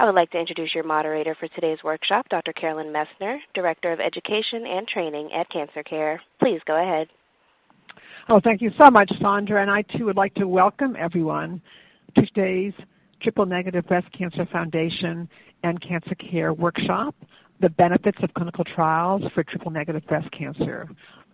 [0.00, 2.54] I would like to introduce your moderator for today's workshop, Dr.
[2.54, 6.22] Carolyn Messner, Director of Education and Training at Cancer Care.
[6.38, 7.06] Please go ahead.
[8.30, 9.60] Oh, thank you so much, Sandra.
[9.60, 11.60] And I too would like to welcome everyone
[12.14, 12.72] to today's
[13.20, 15.28] Triple Negative Breast Cancer Foundation
[15.64, 17.14] and Cancer Care workshop,
[17.60, 20.88] the benefits of clinical trials for triple negative breast cancer.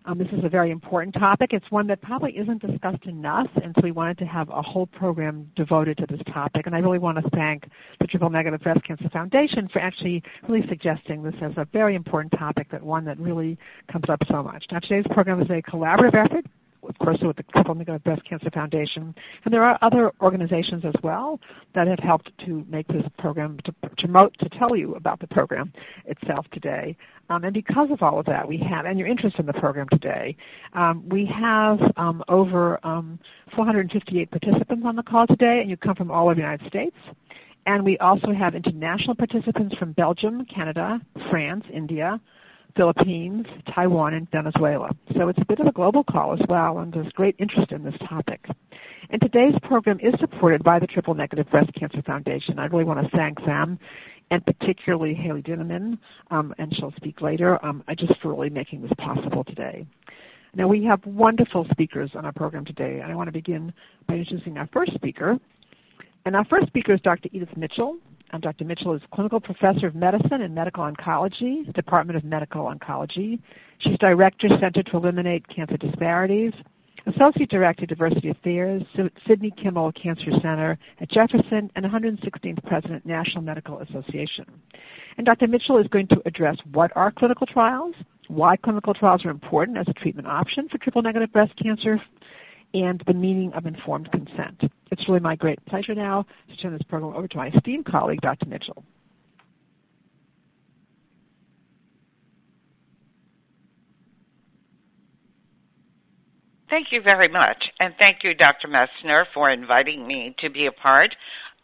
[0.07, 1.51] Um, this is a very important topic.
[1.53, 4.87] It's one that probably isn't discussed enough, and so we wanted to have a whole
[4.87, 6.67] program devoted to this topic.
[6.67, 7.65] And I really want to thank
[7.99, 12.33] the Triple Negative Breast Cancer Foundation for actually really suggesting this as a very important
[12.39, 13.59] topic, that one that really
[13.91, 14.65] comes up so much.
[14.71, 16.47] Now, today's program is a collaborative effort
[16.89, 19.15] of course, with the Triple Negative Breast Cancer Foundation.
[19.45, 21.41] And there are other organizations as well
[21.75, 25.73] that have helped to make this program, to promote, to tell you about the program
[26.07, 26.97] itself today.
[27.29, 29.89] Um, and because of all of that, we have, and your interest in the program
[29.91, 30.37] today,
[30.75, 33.19] um, we have um, over um,
[33.55, 36.97] 458 participants on the call today, and you come from all over the United States.
[37.67, 41.01] And we also have international participants from Belgium, Canada,
[41.31, 42.21] France, India,
[42.77, 44.91] Philippines, Taiwan, and Venezuela.
[45.17, 47.83] So it's a bit of a global call as well, and there's great interest in
[47.83, 48.45] this topic.
[49.11, 52.59] And today's program is supported by the Triple Negative Breast Cancer Foundation.
[52.59, 53.79] I really want to thank them,
[54.31, 55.99] and particularly Haley Dinerman,
[56.31, 59.87] um, and she'll speak later, um, just for really making this possible today.
[60.55, 63.73] Now, we have wonderful speakers on our program today, and I want to begin
[64.09, 65.39] by introducing our first speaker.
[66.25, 67.29] And our first speaker is Dr.
[67.33, 67.99] Edith Mitchell.
[68.41, 68.65] Dr.
[68.65, 73.39] Mitchell is clinical professor of medicine and medical oncology, Department of Medical Oncology.
[73.79, 76.53] She's director, Center to Eliminate Cancer Disparities,
[77.07, 78.83] associate director, Diversity Affairs,
[79.29, 84.47] Sidney Kimmel Cancer Center at Jefferson, and 116th president, National Medical Association.
[85.17, 85.47] And Dr.
[85.47, 87.95] Mitchell is going to address what are clinical trials,
[88.29, 92.01] why clinical trials are important as a treatment option for triple negative breast cancer,
[92.75, 94.61] and the meaning of informed consent.
[94.91, 98.21] It's really my great pleasure now to turn this program over to my esteemed colleague,
[98.21, 98.47] Dr.
[98.47, 98.85] Mitchell.
[106.69, 107.57] Thank you very much.
[107.79, 108.69] And thank you, Dr.
[108.69, 111.15] Messner, for inviting me to be a part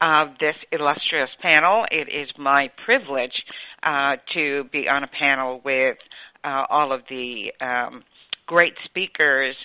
[0.01, 1.85] of this illustrious panel.
[1.91, 3.33] It is my privilege
[3.83, 5.97] uh, to be on a panel with
[6.45, 8.05] uh, all of the um,
[8.47, 9.57] great speakers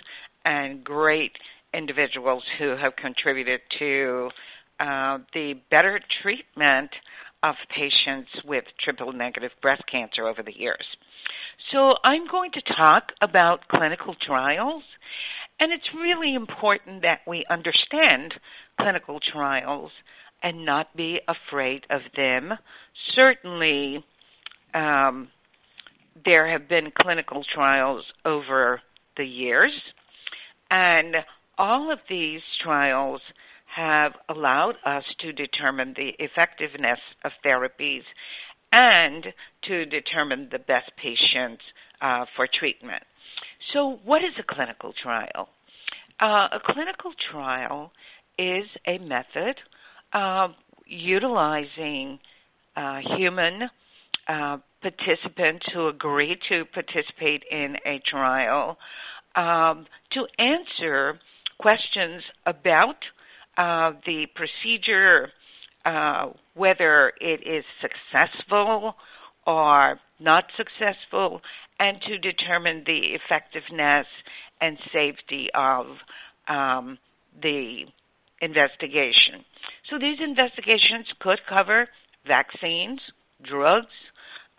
[0.48, 1.34] and great
[1.74, 4.30] individuals who have contributed to
[4.80, 6.90] uh, the better treatment
[7.44, 10.86] of patients with triple negative breast cancer over the years.
[11.72, 14.84] So, I'm going to talk about clinical trials,
[15.60, 18.34] and it's really important that we understand
[18.80, 19.92] clinical trials
[20.42, 22.54] and not be afraid of them.
[23.16, 24.06] Certainly,
[24.74, 25.28] um,
[26.24, 28.82] there have been clinical trials over
[29.18, 29.74] the years
[30.70, 31.16] and
[31.58, 33.22] all of these trials
[33.76, 38.02] have allowed us to determine the effectiveness of therapies
[38.72, 39.26] and
[39.64, 41.62] to determine the best patients
[42.02, 43.04] uh, for treatment.
[43.74, 45.50] So, what is a clinical trial?
[46.22, 47.92] Uh, a clinical trial
[48.38, 49.56] is a method
[50.14, 50.52] of
[50.86, 52.20] utilizing
[52.76, 53.64] uh, human
[54.28, 58.78] uh, participants who agree to participate in a trial
[59.38, 61.20] um, to answer
[61.60, 62.98] questions about
[63.58, 65.30] uh, the procedure,
[65.86, 68.96] uh, whether it is successful
[69.46, 71.42] or not successful,
[71.80, 74.08] and to determine the effectiveness
[74.60, 75.86] and safety of
[76.48, 76.98] um,
[77.42, 77.84] the
[78.42, 79.46] investigation.
[79.90, 81.88] So these investigations could cover
[82.28, 83.00] vaccines,
[83.44, 83.94] drugs,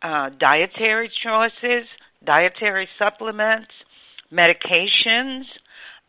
[0.03, 1.87] uh, dietary choices,
[2.25, 3.71] dietary supplements,
[4.33, 5.45] medications,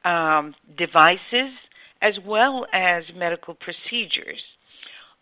[0.06, 1.54] um, devices,
[2.02, 4.42] as well as medical procedures.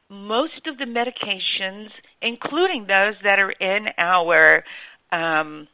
[0.10, 1.90] Most of the medications,
[2.22, 4.64] including those that are in our
[5.12, 5.68] um,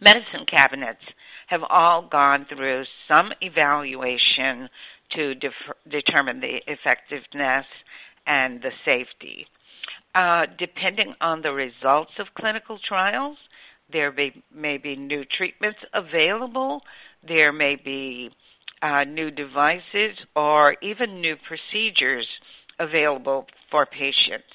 [0.00, 1.02] medicine cabinets,
[1.48, 4.68] have all gone through some evaluation
[5.14, 5.52] to def-
[5.88, 7.66] determine the effectiveness
[8.26, 9.46] and the safety.
[10.14, 13.36] Uh, depending on the results of clinical trials,
[13.92, 16.82] there may, may be new treatments available.
[17.26, 18.30] There may be
[18.82, 22.26] uh, new devices or even new procedures
[22.78, 24.52] available for patients.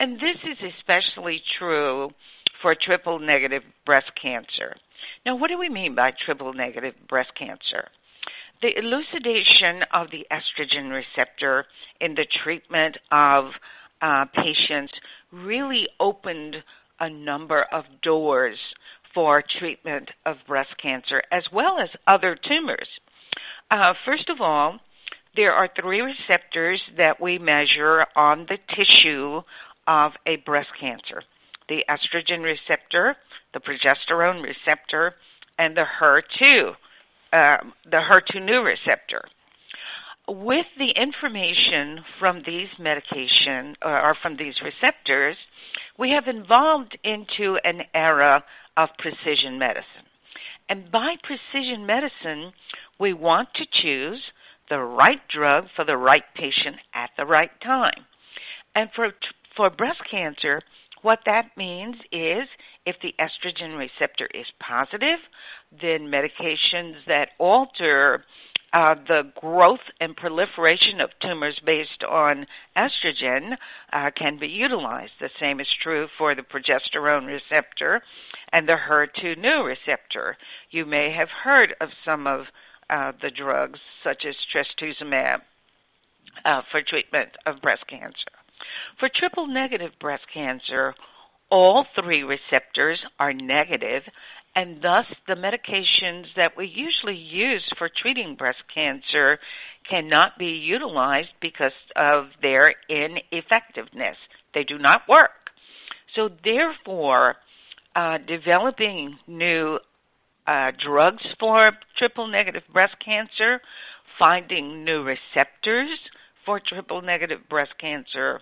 [0.00, 2.10] And this is especially true
[2.60, 4.74] for triple negative breast cancer.
[5.24, 7.88] Now, what do we mean by triple negative breast cancer?
[8.60, 11.66] The elucidation of the estrogen receptor
[12.00, 13.44] in the treatment of
[14.02, 14.92] uh, patients
[15.32, 16.56] really opened
[17.00, 18.58] a number of doors
[19.14, 22.88] for treatment of breast cancer as well as other tumors.
[23.70, 24.78] Uh, first of all,
[25.36, 29.40] there are three receptors that we measure on the tissue
[29.86, 31.22] of a breast cancer
[31.66, 33.16] the estrogen receptor,
[33.54, 35.14] the progesterone receptor,
[35.58, 36.72] and the HER2,
[37.32, 39.22] uh, the HER2 neu receptor.
[40.28, 45.36] With the information from these medication uh, or from these receptors,
[45.98, 48.44] we have evolved into an era
[48.76, 50.08] of precision medicine.
[50.68, 52.52] And by precision medicine,
[52.98, 54.20] we want to choose
[54.70, 58.06] the right drug for the right patient at the right time.
[58.74, 59.10] And for
[59.56, 60.62] for breast cancer,
[61.02, 62.48] what that means is
[62.86, 65.20] if the estrogen receptor is positive,
[65.70, 68.24] then medications that alter
[68.74, 72.44] uh, the growth and proliferation of tumors based on
[72.76, 73.52] estrogen
[73.92, 75.12] uh, can be utilized.
[75.20, 78.02] The same is true for the progesterone receptor
[78.52, 80.36] and the HER2 neu receptor.
[80.70, 82.46] You may have heard of some of
[82.90, 85.38] uh, the drugs such as trastuzumab
[86.44, 88.34] uh, for treatment of breast cancer.
[88.98, 90.94] For triple negative breast cancer,
[91.48, 94.02] all three receptors are negative,
[94.54, 99.38] and thus the medications that we usually use for treating breast cancer
[99.88, 104.16] cannot be utilized because of their ineffectiveness.
[104.54, 105.30] They do not work.
[106.14, 107.34] So, therefore,
[107.96, 109.78] uh, developing new
[110.46, 113.60] uh, drugs for triple negative breast cancer,
[114.18, 115.88] finding new receptors
[116.46, 118.40] for triple negative breast cancer,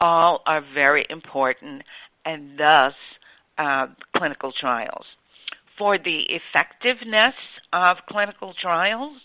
[0.00, 1.82] all are very important,
[2.24, 2.92] and thus
[3.56, 3.86] uh,
[4.16, 5.04] clinical trials.
[5.78, 7.34] For the effectiveness
[7.72, 9.16] of clinical trials,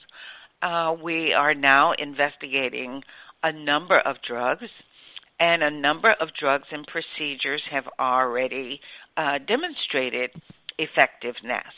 [0.61, 3.01] uh, we are now investigating
[3.41, 4.69] a number of drugs,
[5.39, 8.79] and a number of drugs and procedures have already
[9.17, 10.29] uh, demonstrated
[10.77, 11.73] effectiveness.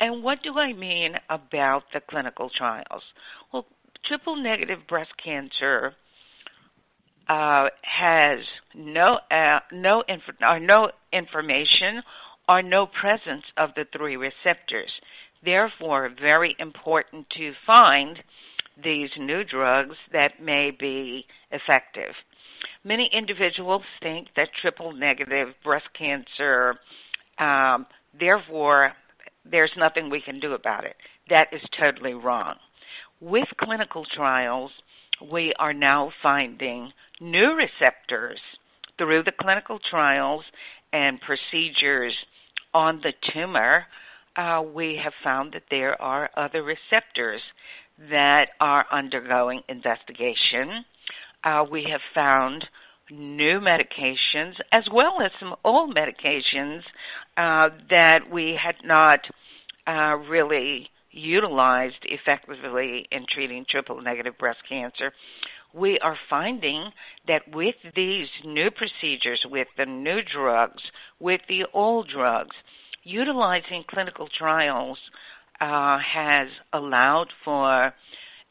[0.00, 3.02] And what do I mean about the clinical trials?
[3.52, 3.66] Well,
[4.06, 5.94] triple negative breast cancer
[7.28, 8.40] uh, has
[8.74, 12.02] no uh, no inf- or no information
[12.48, 14.90] or no presence of the three receptors.
[15.44, 18.18] Therefore, very important to find
[18.82, 22.14] these new drugs that may be effective.
[22.82, 26.76] Many individuals think that triple negative breast cancer,
[27.38, 27.86] um,
[28.18, 28.92] therefore,
[29.50, 30.96] there's nothing we can do about it.
[31.28, 32.56] That is totally wrong.
[33.20, 34.70] With clinical trials,
[35.32, 38.40] we are now finding new receptors
[38.98, 40.44] through the clinical trials
[40.92, 42.14] and procedures
[42.74, 43.84] on the tumor.
[44.36, 47.40] Uh, we have found that there are other receptors
[48.10, 50.84] that are undergoing investigation.
[51.44, 52.64] Uh, we have found
[53.10, 56.80] new medications as well as some old medications
[57.36, 59.20] uh, that we had not
[59.86, 65.12] uh, really utilized effectively in treating triple negative breast cancer.
[65.74, 66.90] We are finding
[67.26, 70.82] that with these new procedures, with the new drugs,
[71.18, 72.54] with the old drugs,
[73.02, 74.98] utilizing clinical trials
[75.60, 77.92] uh, has allowed for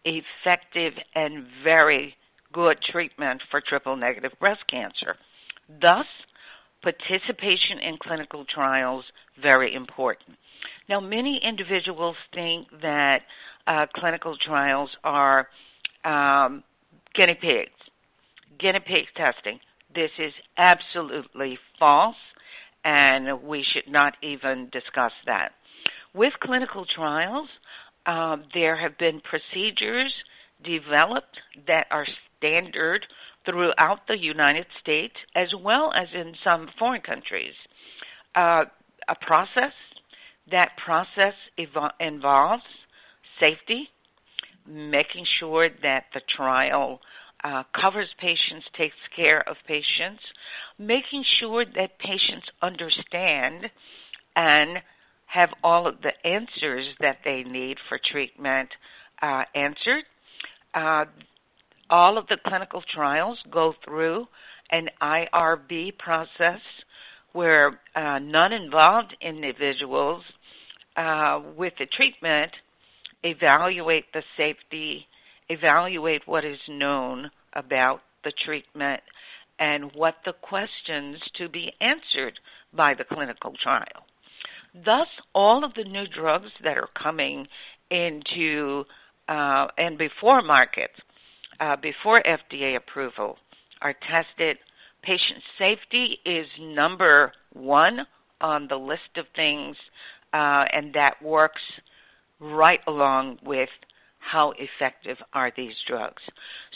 [0.05, 2.15] effective and very
[2.51, 5.15] good treatment for triple negative breast cancer.
[5.81, 6.05] Thus,
[6.81, 9.05] participation in clinical trials
[9.41, 10.37] very important.
[10.89, 13.19] Now, many individuals think that
[13.65, 15.47] uh, clinical trials are
[16.03, 16.63] um,
[17.15, 17.71] guinea pigs,
[18.59, 19.59] guinea pig testing.
[19.93, 22.15] This is absolutely false,
[22.83, 25.51] and we should not even discuss that.
[26.13, 27.47] With clinical trials,
[28.05, 30.13] uh, there have been procedures
[30.63, 32.05] developed that are
[32.37, 33.05] standard
[33.45, 37.53] throughout the United States as well as in some foreign countries.
[38.35, 38.63] Uh,
[39.07, 39.73] a process,
[40.49, 42.63] that process evo- involves
[43.39, 43.89] safety,
[44.67, 46.99] making sure that the trial
[47.43, 50.21] uh, covers patients, takes care of patients,
[50.79, 53.65] making sure that patients understand
[54.35, 54.77] and
[55.25, 58.69] have all of the answers that they need for treatment
[59.21, 60.03] uh, answered.
[60.73, 61.05] Uh,
[61.89, 64.25] all of the clinical trials go through
[64.71, 66.61] an IRB process
[67.33, 70.23] where uh, non-involved individuals
[70.95, 72.51] uh, with the treatment
[73.23, 75.07] evaluate the safety,
[75.49, 79.01] evaluate what is known about the treatment,
[79.59, 82.39] and what the questions to be answered
[82.73, 84.05] by the clinical trial.
[84.73, 87.47] Thus, all of the new drugs that are coming
[87.91, 88.83] into
[89.29, 90.89] uh, and before market,
[91.59, 93.37] uh, before FDA approval,
[93.81, 94.57] are tested.
[95.03, 97.99] Patient safety is number one
[98.41, 99.75] on the list of things,
[100.33, 101.61] uh, and that works
[102.43, 103.69] right along with
[104.19, 106.21] how effective are these drugs.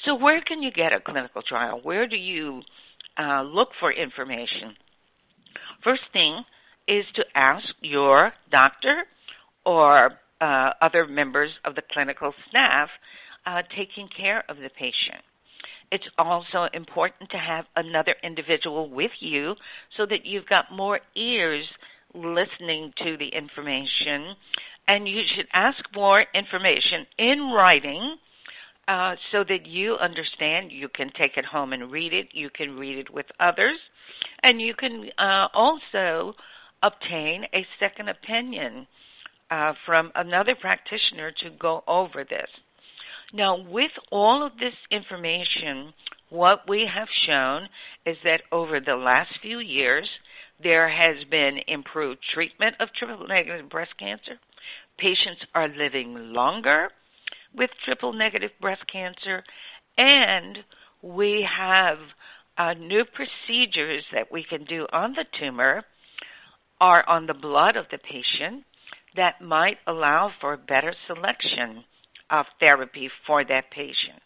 [0.06, 1.80] So, where can you get a clinical trial?
[1.82, 2.62] Where do you
[3.18, 4.76] uh, look for information?
[5.84, 6.44] First thing
[6.88, 9.04] is to ask your doctor
[9.66, 12.90] or uh, other members of the clinical staff
[13.46, 15.24] uh, taking care of the patient.
[15.92, 19.56] It's also important to have another individual with you
[19.96, 21.66] so that you've got more ears
[22.14, 24.36] listening to the information.
[24.88, 28.18] And you should ask more information in writing
[28.88, 30.72] uh, so that you understand.
[30.72, 32.30] You can take it home and read it.
[32.32, 33.78] You can read it with others.
[34.44, 36.36] And you can uh, also
[36.82, 38.88] obtain a second opinion
[39.52, 42.48] uh, from another practitioner to go over this.
[43.34, 45.94] Now, with all of this information,
[46.30, 47.68] what we have shown
[48.06, 50.08] is that over the last few years,
[50.62, 54.40] there has been improved treatment of triple negative breast cancer.
[54.98, 56.90] Patients are living longer
[57.56, 59.44] with triple negative breast cancer,
[59.98, 60.58] and
[61.02, 61.98] we have
[62.58, 65.84] uh, new procedures that we can do on the tumor
[66.80, 68.64] are on the blood of the patient
[69.16, 71.84] that might allow for better selection
[72.30, 74.22] of therapy for that patient.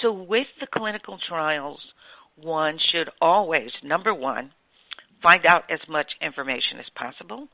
[0.00, 1.80] So, with the clinical trials,
[2.36, 4.52] one should always, number one,
[5.22, 7.46] find out as much information as possible.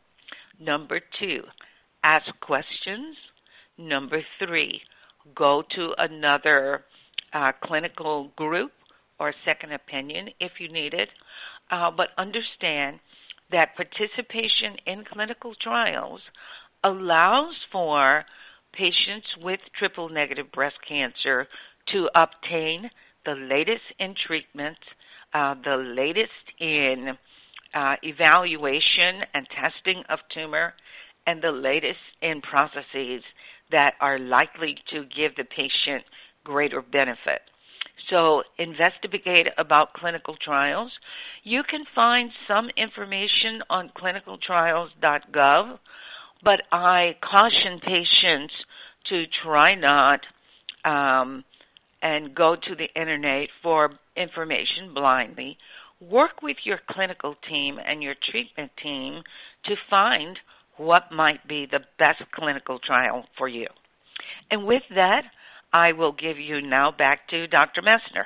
[0.61, 1.43] Number two,
[2.03, 3.17] ask questions.
[3.77, 4.81] Number three,
[5.35, 6.85] go to another
[7.33, 8.73] uh, clinical group
[9.21, 11.09] or second opinion if you need it.
[11.71, 12.99] Uh, but understand
[13.51, 16.21] that participation in clinical trials
[16.85, 18.25] allows for
[18.73, 21.47] patients with triple negative breast cancer
[21.93, 22.91] to obtain
[23.25, 24.77] the latest in treatment,
[25.35, 27.17] uh, the latest in
[27.75, 30.75] uh, evaluation and testing of tumor,
[31.29, 33.23] and the latest in processes
[33.71, 36.03] that are likely to give the patient
[36.43, 37.43] greater benefit.
[38.09, 40.91] So, investigate about clinical trials.
[41.45, 45.79] You can find some information on clinicaltrials.gov,
[46.43, 48.55] but I caution patients
[49.11, 50.21] to try not
[50.87, 51.45] um,
[52.01, 55.59] and go to the internet for information blindly.
[56.01, 59.23] Work with your clinical team and your treatment team
[59.67, 60.39] to find
[60.79, 63.67] what might be the best clinical trial for you.
[64.51, 65.23] And with that,
[65.73, 67.83] I will give you now back to Dr.
[67.83, 68.25] Messner.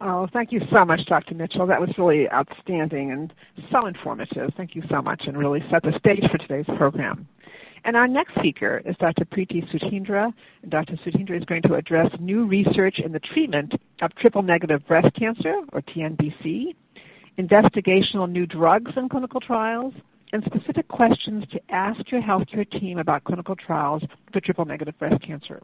[0.00, 1.34] Oh, thank you so much, Dr.
[1.34, 1.66] Mitchell.
[1.68, 3.32] That was really outstanding and
[3.70, 4.50] so informative.
[4.56, 7.28] Thank you so much and really set the stage for today's program.
[7.84, 9.24] And our next speaker is Dr.
[9.24, 10.32] Preeti Sudhindra.
[10.62, 10.98] And Dr.
[11.06, 15.54] Sudhindra is going to address new research in the treatment of triple negative breast cancer,
[15.72, 16.74] or TNBC,
[17.38, 19.94] investigational new drugs in clinical trials,
[20.32, 25.22] and specific questions to ask your healthcare team about clinical trials for triple negative breast
[25.26, 25.62] cancer.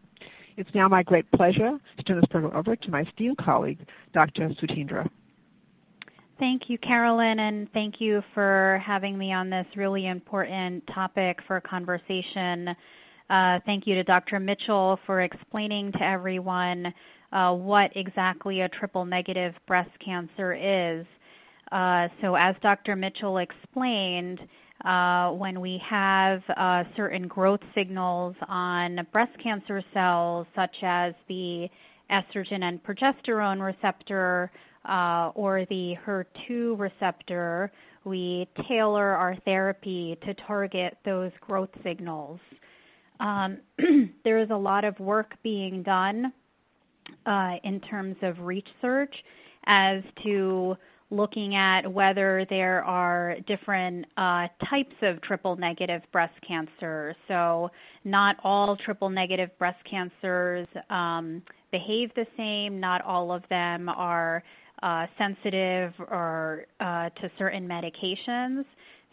[0.57, 3.79] It's now my great pleasure to turn this program over to my esteemed colleague,
[4.13, 4.51] Dr.
[4.61, 5.09] Sudhindra.
[6.39, 11.61] Thank you, Carolyn, and thank you for having me on this really important topic for
[11.61, 12.69] conversation.
[13.29, 14.39] Uh, thank you to Dr.
[14.39, 16.93] Mitchell for explaining to everyone
[17.33, 21.07] uh, what exactly a triple negative breast cancer is.
[21.71, 22.97] Uh, so, as Dr.
[22.97, 24.41] Mitchell explained,
[24.85, 31.69] uh, when we have uh, certain growth signals on breast cancer cells, such as the
[32.11, 34.51] estrogen and progesterone receptor
[34.89, 37.73] uh, or the HER2 receptor,
[38.05, 42.41] we tailor our therapy to target those growth signals.
[43.21, 43.59] Um,
[44.25, 46.33] there is a lot of work being done
[47.27, 49.15] uh, in terms of research
[49.67, 50.77] as to
[51.11, 57.15] looking at whether there are different uh, types of triple negative breast cancer.
[57.29, 57.71] So,
[58.05, 64.43] not all triple negative breast cancers um, behave the same, not all of them are
[64.83, 68.65] uh, sensitive or uh, to certain medications.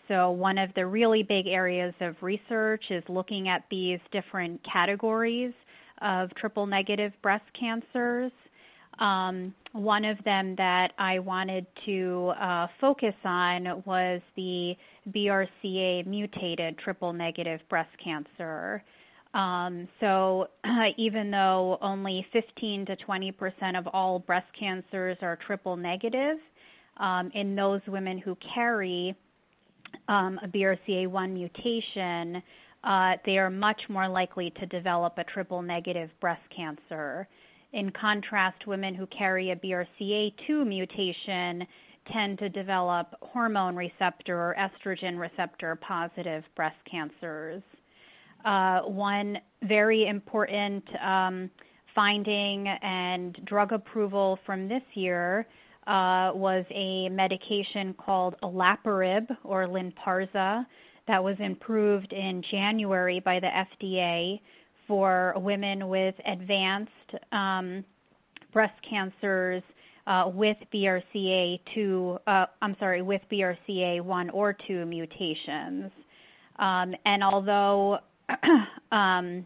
[0.07, 5.53] So, one of the really big areas of research is looking at these different categories
[6.01, 8.31] of triple negative breast cancers.
[8.99, 14.75] Um, one of them that I wanted to uh, focus on was the
[15.13, 18.83] BRCA mutated triple negative breast cancer.
[19.33, 20.47] Um, so,
[20.97, 26.37] even though only 15 to 20 percent of all breast cancers are triple negative,
[26.97, 29.13] um, in those women who carry
[30.07, 32.41] um, a BRCA1 mutation,
[32.85, 37.27] uh, they are much more likely to develop a triple negative breast cancer.
[37.75, 41.67] In contrast, women who carry a BRCA2 mutation
[42.09, 47.61] tend to develop hormone receptor or estrogen receptor positive breast cancers.
[48.45, 51.51] Uh, one very important um,
[51.93, 55.45] finding and drug approval from this year
[55.85, 60.65] uh, was a medication called olaparib or Lynparza
[61.09, 64.39] that was improved in January by the FDA
[64.87, 66.91] for women with advanced
[67.31, 67.83] um,
[68.53, 69.63] breast cancers
[70.07, 75.91] uh, with BRCA2, uh, I'm sorry, with BRCA1 or 2 mutations.
[76.57, 77.99] Um, and although
[78.91, 79.45] um,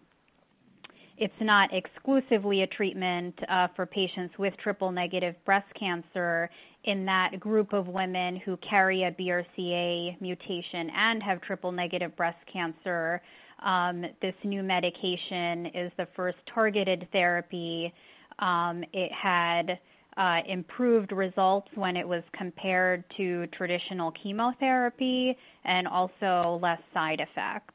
[1.19, 6.49] it's not exclusively a treatment uh, for patients with triple negative breast cancer.
[6.85, 12.37] In that group of women who carry a BRCA mutation and have triple negative breast
[12.51, 13.21] cancer,
[13.63, 17.93] um, this new medication is the first targeted therapy.
[18.39, 19.79] Um, it had
[20.17, 25.35] uh, improved results when it was compared to traditional chemotherapy
[25.65, 27.73] and also less side effects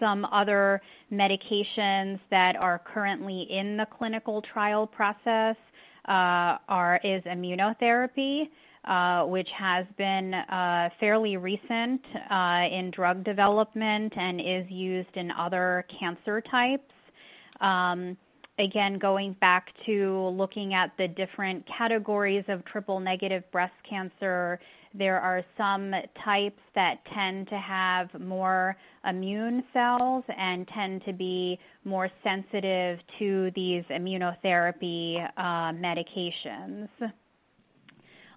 [0.00, 0.80] some other
[1.12, 5.56] medications that are currently in the clinical trial process
[6.08, 8.48] uh, are is immunotherapy,
[8.86, 12.00] uh, which has been uh, fairly recent
[12.30, 16.92] uh, in drug development and is used in other cancer types.
[17.60, 18.16] Um,
[18.58, 24.60] again, going back to looking at the different categories of triple negative breast cancer,
[24.94, 25.92] there are some
[26.24, 28.76] types that tend to have more
[29.08, 36.88] immune cells and tend to be more sensitive to these immunotherapy uh, medications.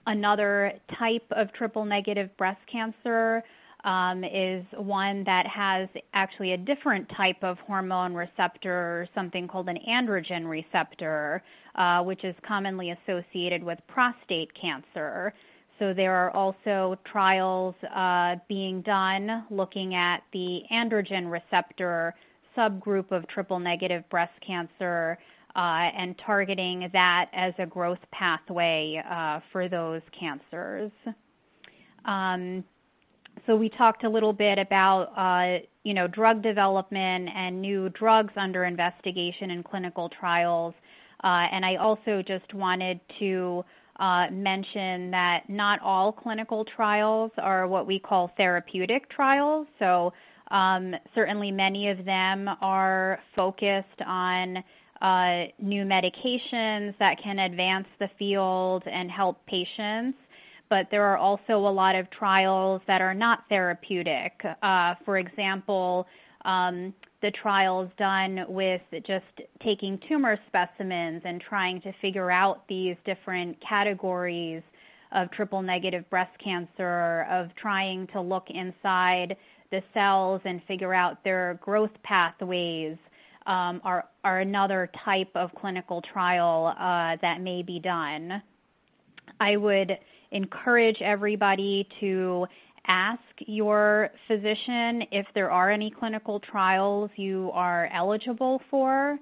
[0.09, 3.43] Another type of triple negative breast cancer
[3.83, 9.77] um, is one that has actually a different type of hormone receptor, something called an
[9.87, 11.43] androgen receptor,
[11.75, 15.31] uh, which is commonly associated with prostate cancer.
[15.77, 22.15] So there are also trials uh, being done looking at the androgen receptor
[22.57, 25.19] subgroup of triple negative breast cancer
[25.55, 30.92] uh, and targeting that as a growth pathway uh, for those cancers.
[32.05, 32.64] Um,
[33.46, 38.33] so we talked a little bit about uh, you know drug development and new drugs
[38.35, 40.74] under investigation in clinical trials,
[41.24, 43.64] uh, and I also just wanted to
[44.00, 49.68] uh, mention that not all clinical trials are what we call therapeutic trials.
[49.77, 50.14] So,
[50.51, 54.64] um, certainly many of them are focused on
[55.01, 60.18] uh, new medications that can advance the field and help patients.
[60.70, 64.33] But there are also a lot of trials that are not therapeutic.
[64.62, 66.05] Uh, for example,
[66.46, 69.25] um, the trials done with just
[69.64, 74.62] taking tumor specimens and trying to figure out these different categories
[75.12, 79.35] of triple negative breast cancer, of trying to look inside
[79.72, 82.98] the cells and figure out their growth pathways.
[83.50, 88.44] Um, are are another type of clinical trial uh, that may be done.
[89.40, 89.92] I would
[90.31, 92.46] encourage everybody to
[92.88, 99.18] ask your physician if there are any clinical trials you are eligible for.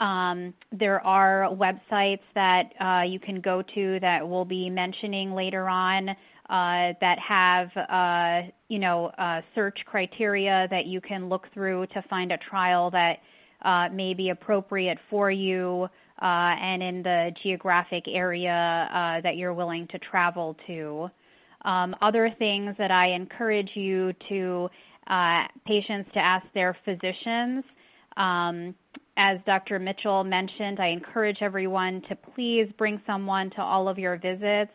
[0.00, 5.68] Um, there are websites that uh, you can go to that we'll be mentioning later
[5.68, 11.86] on uh, that have, uh, you know, uh, search criteria that you can look through
[11.88, 13.18] to find a trial that
[13.62, 15.88] uh, may be appropriate for you
[16.22, 21.08] uh, and in the geographic area that you're willing to travel to.
[21.62, 24.68] Um, other things that I encourage you to
[25.10, 27.64] uh, patients to ask their physicians.
[28.16, 28.74] Um,
[29.16, 29.78] as Dr.
[29.78, 34.72] Mitchell mentioned, I encourage everyone to please bring someone to all of your visits.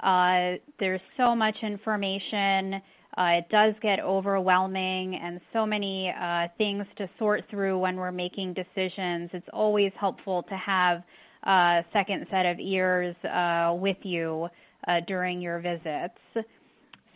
[0.00, 2.82] Uh, there's so much information.
[3.18, 8.12] Uh, it does get overwhelming and so many uh, things to sort through when we're
[8.12, 9.28] making decisions.
[9.32, 11.02] It's always helpful to have
[11.42, 14.46] a second set of ears uh, with you
[14.86, 16.46] uh, during your visits.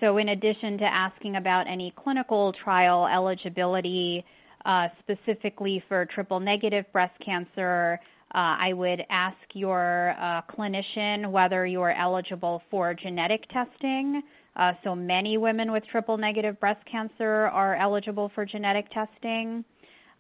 [0.01, 4.25] So, in addition to asking about any clinical trial eligibility
[4.65, 8.01] uh, specifically for triple negative breast cancer,
[8.35, 14.23] uh, I would ask your uh, clinician whether you are eligible for genetic testing.
[14.55, 19.65] Uh, so, many women with triple negative breast cancer are eligible for genetic testing.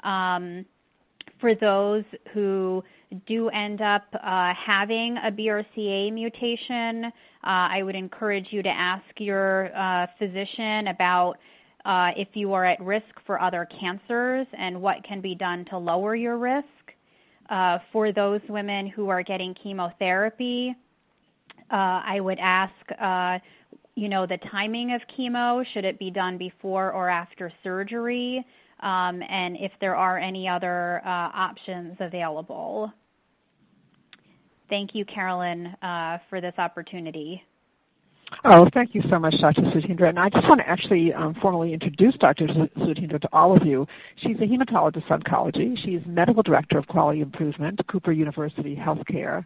[0.05, 0.64] Um,
[1.40, 2.83] for those who
[3.27, 7.11] do end up uh, having a BRCA mutation, uh,
[7.45, 11.35] I would encourage you to ask your uh, physician about
[11.85, 15.79] uh, if you are at risk for other cancers and what can be done to
[15.79, 16.66] lower your risk.
[17.51, 20.75] Uh, for those women who are getting chemotherapy,
[21.71, 23.42] uh, I would ask,
[23.94, 25.64] you know, the timing of chemo.
[25.74, 28.44] Should it be done before or after surgery?
[28.81, 32.92] Um, and if there are any other options available.
[34.68, 37.42] Thank you, Carolyn, uh, for this opportunity.
[38.44, 39.61] Oh, thank you so much, Dr.
[39.61, 40.09] Sudhindra.
[40.09, 42.46] And I just want to actually um, formally introduce Dr.
[42.46, 43.87] Sudhindra to all of you.
[44.16, 45.74] She's a hematologist oncology.
[45.85, 49.44] She's medical director of quality improvement, Cooper University Healthcare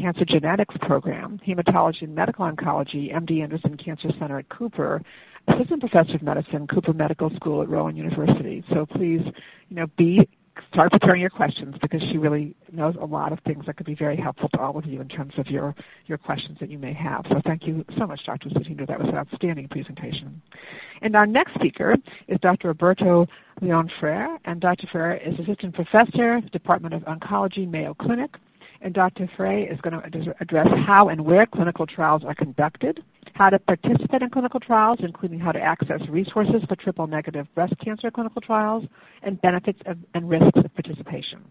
[0.00, 5.02] Cancer Genetics Program, Hematology and Medical Oncology, MD Anderson Cancer Center at Cooper,
[5.48, 8.64] Assistant Professor of Medicine, Cooper Medical School at Rowan University.
[8.72, 9.20] So please,
[9.68, 10.28] you know, be
[10.72, 13.94] start preparing your questions because she really knows a lot of things that could be
[13.94, 15.74] very helpful to all of you in terms of your,
[16.06, 17.24] your questions that you may have.
[17.28, 18.48] So thank you so much, Dr.
[18.50, 18.86] Sudhindra.
[18.86, 20.40] That was an outstanding presentation.
[21.02, 21.96] And our next speaker
[22.28, 22.68] is Dr.
[22.68, 23.26] Roberto
[23.60, 24.86] Leon Ferre, and Dr.
[24.92, 28.30] Ferre is Assistant Professor, Department of Oncology, Mayo Clinic.
[28.86, 29.28] And Dr.
[29.36, 33.02] Ferre is going to address how and where clinical trials are conducted,
[33.34, 37.74] how to participate in clinical trials, including how to access resources for triple negative breast
[37.84, 38.84] cancer clinical trials,
[39.24, 41.44] and benefits of, and risks of participation.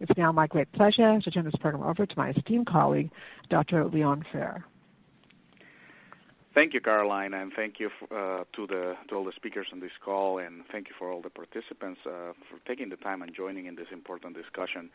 [0.00, 3.12] It's now my great pleasure to turn this program over to my esteemed colleague,
[3.48, 3.84] Dr.
[3.84, 4.64] Leon Ferre.
[6.54, 9.92] Thank you, Carolyn, and thank you uh, to the to all the speakers on this
[10.04, 13.64] call, and thank you for all the participants uh, for taking the time and joining
[13.66, 14.90] in this important discussion.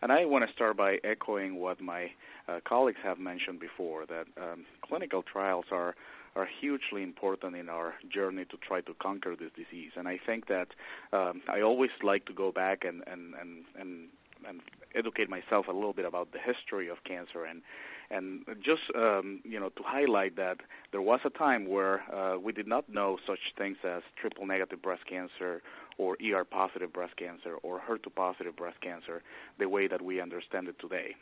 [0.00, 2.12] And I want to start by echoing what my
[2.48, 5.94] uh, colleagues have mentioned before that um, clinical trials are
[6.34, 9.90] are hugely important in our journey to try to conquer this disease.
[9.96, 10.68] And I think that
[11.12, 14.08] um, I always like to go back and and and and
[14.48, 14.60] and
[14.94, 17.62] educate myself a little bit about the history of cancer and
[18.10, 20.58] and just um, you know to highlight that
[20.90, 24.82] there was a time where uh, we did not know such things as triple negative
[24.82, 25.62] breast cancer
[25.98, 29.22] or ER positive breast cancer or HER2 positive breast cancer
[29.58, 31.14] the way that we understand it today.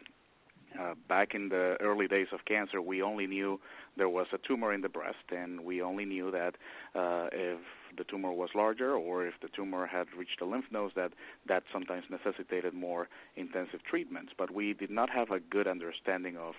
[0.78, 3.59] Uh, back in the early days of cancer, we only knew
[3.96, 6.54] there was a tumor in the breast, and we only knew that
[6.94, 7.59] uh, if
[8.00, 11.12] the tumor was larger or if the tumor had reached the lymph nodes, that
[11.46, 13.02] that sometimes necessitated more
[13.36, 14.32] intensive treatments.
[14.40, 16.54] But we did not have a good understanding of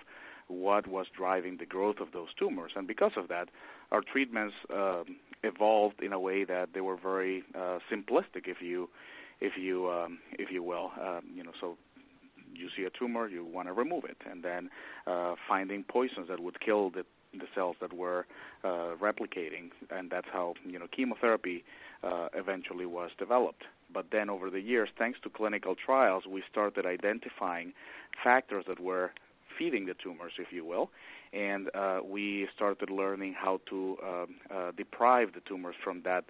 [0.46, 3.48] what was driving the growth of those tumors, and because of that,
[3.90, 8.88] our treatments um, evolved in a way that they were very uh, simplistic, if you
[9.40, 11.76] if you um, if you will, um, you know, so
[12.54, 14.70] you see a tumor, you want to remove it, and then
[15.06, 18.26] uh, finding poisons that would kill the the cells that were
[18.64, 21.64] uh, replicating, and that's how you know chemotherapy
[22.02, 23.64] uh, eventually was developed.
[23.92, 27.72] But then over the years, thanks to clinical trials, we started identifying
[28.22, 29.12] factors that were
[29.58, 30.90] feeding the tumors, if you will,
[31.32, 36.24] and uh, we started learning how to um, uh, deprive the tumors from that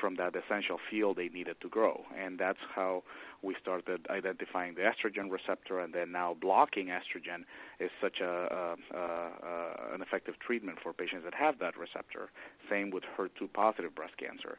[0.00, 2.04] from that essential field they needed to grow.
[2.18, 3.02] And that's how
[3.42, 7.44] we started identifying the estrogen receptor, and then now blocking estrogen
[7.78, 12.30] is such a, a, a, an effective treatment for patients that have that receptor.
[12.70, 14.58] Same with HER2 positive breast cancer.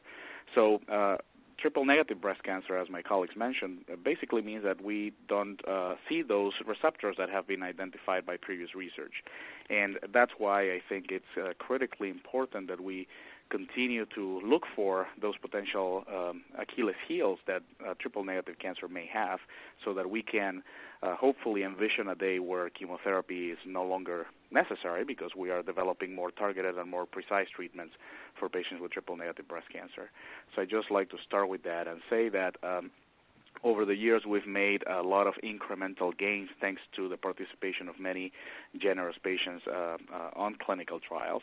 [0.54, 1.16] So uh,
[1.58, 6.22] triple negative breast cancer, as my colleagues mentioned, basically means that we don't uh, see
[6.22, 9.24] those receptors that have been identified by previous research.
[9.70, 13.08] And that's why I think it's uh, critically important that we
[13.50, 19.06] continue to look for those potential um, Achilles heels that uh, triple negative cancer may
[19.12, 19.40] have
[19.84, 20.62] so that we can
[21.02, 26.14] uh, hopefully envision a day where chemotherapy is no longer necessary because we are developing
[26.14, 27.94] more targeted and more precise treatments
[28.38, 30.10] for patients with triple negative breast cancer.
[30.54, 32.90] So I'd just like to start with that and say that um,
[33.64, 37.98] over the years, we've made a lot of incremental gains thanks to the participation of
[37.98, 38.32] many
[38.80, 41.42] generous patients uh, uh, on clinical trials.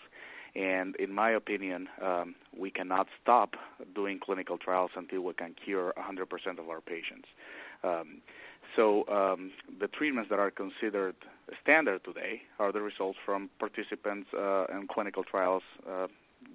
[0.55, 3.55] And in my opinion, um, we cannot stop
[3.95, 7.27] doing clinical trials until we can cure 100% of our patients.
[7.83, 8.21] Um,
[8.75, 11.15] so um, the treatments that are considered
[11.61, 16.07] standard today are the results from participants uh, in clinical trials uh,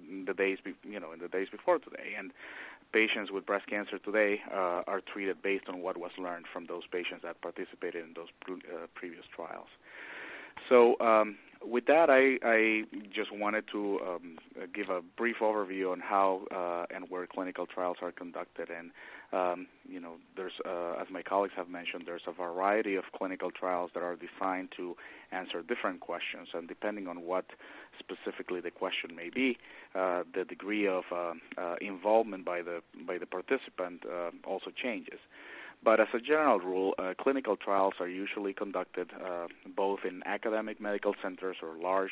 [0.09, 2.13] in the days, be- you know, in the days before today.
[2.17, 2.31] And
[2.91, 6.83] patients with breast cancer today uh, are treated based on what was learned from those
[6.91, 9.67] patients that participated in those uh, previous trials.
[10.67, 14.37] So um, with that, I, I just wanted to um,
[14.73, 18.69] give a brief overview on how uh, and where clinical trials are conducted.
[18.69, 18.91] And
[19.31, 23.51] um, you know, there's, uh, as my colleagues have mentioned, there's a variety of clinical
[23.51, 24.95] trials that are designed to
[25.31, 26.47] answer different questions.
[26.53, 27.45] And depending on what
[27.99, 29.57] specifically the question may be,
[29.93, 35.19] uh, the degree of uh, uh, involvement by the by the participant uh, also changes.
[35.83, 40.81] But as a general rule, uh, clinical trials are usually conducted uh, both in academic
[40.81, 42.11] medical centers or large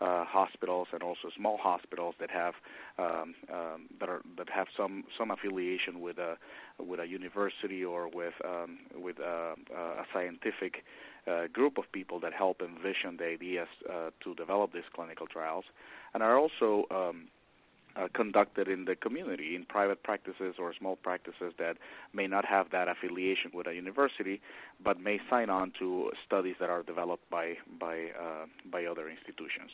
[0.00, 2.54] uh, hospitals and also small hospitals that have
[2.98, 6.36] um, um, that are that have some some affiliation with a
[6.78, 10.84] with a university or with um, with a, a scientific
[11.26, 15.64] uh, group of people that help envision the ideas uh, to develop these clinical trials,
[16.12, 17.28] and are also um,
[17.96, 21.76] uh, conducted in the community, in private practices or small practices that
[22.12, 24.40] may not have that affiliation with a university,
[24.82, 29.70] but may sign on to studies that are developed by by uh, by other institutions.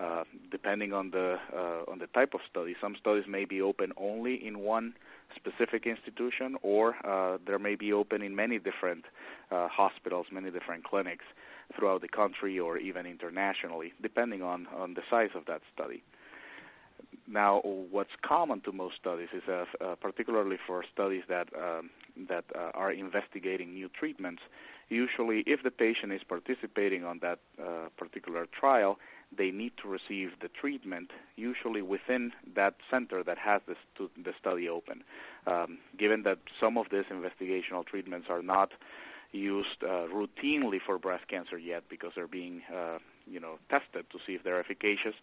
[0.00, 3.92] Uh, depending on the uh, on the type of study, some studies may be open
[3.96, 4.94] only in one
[5.36, 9.04] specific institution, or uh, there may be open in many different
[9.50, 11.24] uh, hospitals, many different clinics
[11.76, 16.02] throughout the country, or even internationally, depending on on the size of that study.
[17.28, 21.90] Now, what's common to most studies is, uh, uh, particularly for studies that um,
[22.28, 24.42] that uh, are investigating new treatments,
[24.88, 28.98] usually if the patient is participating on that uh, particular trial,
[29.36, 34.32] they need to receive the treatment usually within that center that has this to, the
[34.38, 35.02] study open.
[35.46, 38.72] Um, given that some of these investigational treatments are not
[39.32, 44.18] used uh, routinely for breast cancer yet because they're being uh, you know tested to
[44.26, 45.14] see if they're efficacious.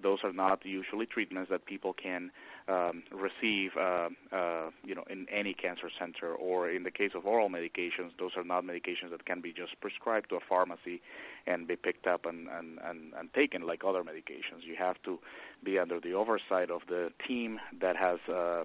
[0.00, 2.30] Those are not usually treatments that people can
[2.68, 6.34] um, receive, uh, uh, you know, in any cancer center.
[6.34, 9.80] Or in the case of oral medications, those are not medications that can be just
[9.80, 11.00] prescribed to a pharmacy
[11.46, 14.62] and be picked up and and and, and taken like other medications.
[14.62, 15.18] You have to
[15.64, 18.18] be under the oversight of the team that has.
[18.28, 18.64] Uh,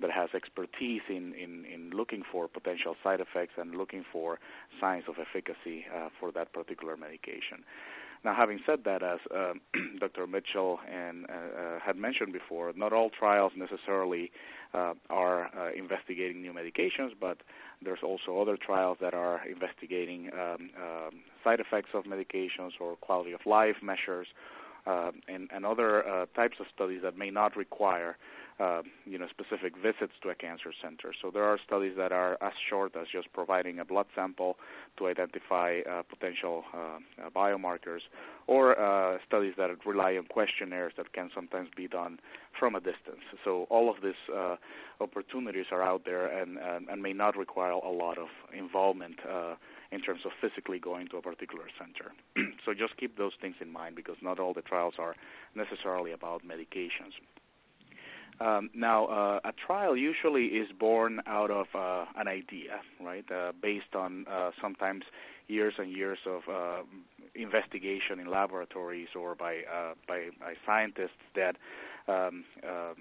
[0.00, 4.40] that has expertise in, in, in looking for potential side effects and looking for
[4.80, 7.62] signs of efficacy uh, for that particular medication.
[8.24, 9.52] Now, having said that, as uh,
[10.00, 10.26] Dr.
[10.26, 14.32] Mitchell and uh, uh, had mentioned before, not all trials necessarily
[14.72, 17.38] uh, are uh, investigating new medications, but
[17.84, 21.10] there's also other trials that are investigating um, um,
[21.44, 24.28] side effects of medications or quality of life measures
[24.86, 28.16] uh, and, and, other types of studies that may not require
[28.60, 31.12] uh, you know specific visits to a cancer center.
[31.20, 34.56] So there are studies that are as short as just providing a blood sample
[34.98, 38.00] to identify uh, potential uh, uh biomarkers,
[38.46, 42.18] or uh, studies that rely on questionnaires that can sometimes be done
[42.58, 43.24] from a distance.
[43.44, 44.56] So all of these uh,
[45.00, 49.18] opportunities are out there and, and, and may not require a lot of involvement
[49.94, 52.12] in terms of physically going to a particular center.
[52.64, 55.14] so just keep those things in mind because not all the trials are
[55.54, 57.14] necessarily about medications.
[58.40, 63.24] Um, now, uh, a trial usually is born out of uh, an idea, right?
[63.30, 65.04] Uh, based on uh, sometimes
[65.48, 66.82] years and years of uh,
[67.34, 71.56] investigation in laboratories or by uh, by, by scientists that
[72.08, 72.94] um, um,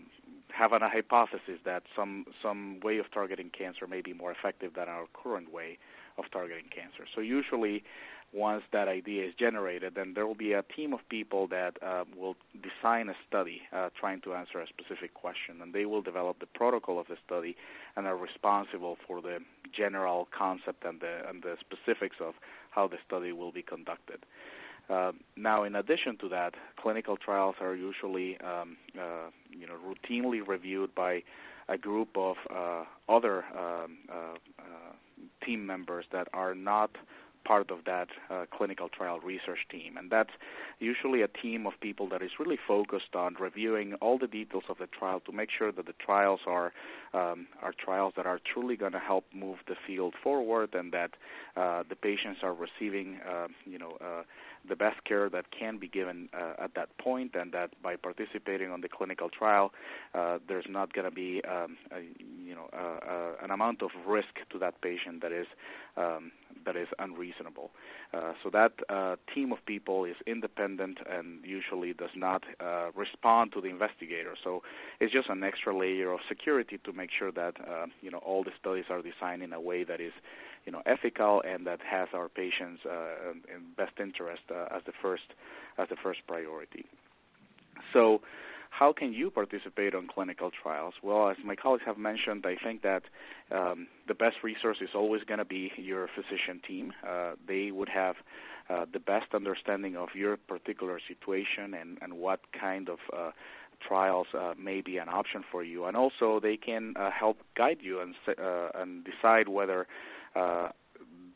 [0.49, 4.73] have an, a hypothesis that some some way of targeting cancer may be more effective
[4.75, 5.77] than our current way
[6.17, 7.05] of targeting cancer.
[7.15, 7.83] So usually,
[8.33, 12.03] once that idea is generated, then there will be a team of people that uh,
[12.17, 16.39] will design a study uh, trying to answer a specific question, and they will develop
[16.39, 17.55] the protocol of the study
[17.95, 19.37] and are responsible for the
[19.75, 22.33] general concept and the and the specifics of
[22.71, 24.25] how the study will be conducted.
[24.89, 30.45] Uh, now, in addition to that, clinical trials are usually, um, uh, you know, routinely
[30.45, 31.23] reviewed by
[31.69, 34.37] a group of uh, other um, uh,
[35.45, 36.91] team members that are not
[37.43, 39.97] part of that uh, clinical trial research team.
[39.97, 40.31] And that's
[40.79, 44.77] usually a team of people that is really focused on reviewing all the details of
[44.77, 46.71] the trial to make sure that the trials are
[47.13, 51.11] um, are trials that are truly going to help move the field forward and that
[51.55, 54.23] uh, the patients are receiving, uh, you know, uh,
[54.67, 58.71] the best care that can be given uh, at that point, and that by participating
[58.71, 59.73] on the clinical trial,
[60.13, 62.01] uh, there's not going to be, um, a,
[62.43, 62.69] you know,
[63.41, 65.47] an amount of risk to that patient that is
[65.97, 66.31] um,
[66.65, 67.71] that is unreasonable.
[68.13, 73.51] Uh, so that uh, team of people is independent and usually does not uh, respond
[73.51, 74.35] to the investigator.
[74.43, 74.61] So
[74.99, 78.43] it's just an extra layer of security to make sure that uh, you know all
[78.43, 80.13] the studies are designed in a way that is
[80.65, 84.93] you know ethical and that has our patients uh, in best interest uh, as the
[85.01, 85.23] first
[85.77, 86.85] as the first priority.
[87.91, 88.21] So
[88.69, 90.95] how can you participate on clinical trials?
[91.03, 93.03] Well, as my colleagues have mentioned, I think that
[93.51, 96.91] um, the best resource is always going to be your physician team.
[97.07, 98.15] Uh, they would have
[98.69, 103.29] uh, the best understanding of your particular situation and, and what kind of uh,
[103.87, 107.77] trials uh, may be an option for you, and also they can uh, help guide
[107.81, 109.85] you and uh, and decide whether
[110.35, 110.69] uh,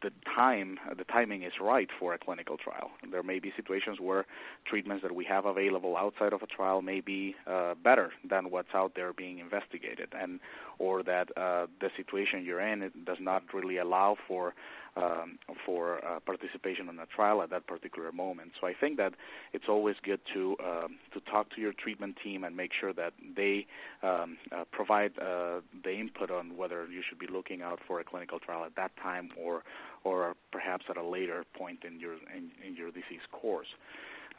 [0.02, 2.92] the time, the timing is right for a clinical trial.
[3.12, 4.26] There may be situations where
[4.66, 8.74] treatments that we have available outside of a trial may be uh, better than what's
[8.74, 10.40] out there being investigated, and
[10.80, 14.54] or that uh, the situation you're in does not really allow for
[14.98, 18.52] um, for uh, participation in a trial at that particular moment.
[18.60, 19.14] So I think that
[19.54, 23.14] it's always good to um, to talk to your treatment team and make sure that
[23.36, 23.68] they
[24.02, 28.04] um, uh, provide uh, the input on whether you should be looking out for a
[28.04, 29.64] clinical trial at that time or
[30.04, 33.68] or perhaps at a later point in your in, in your disease course.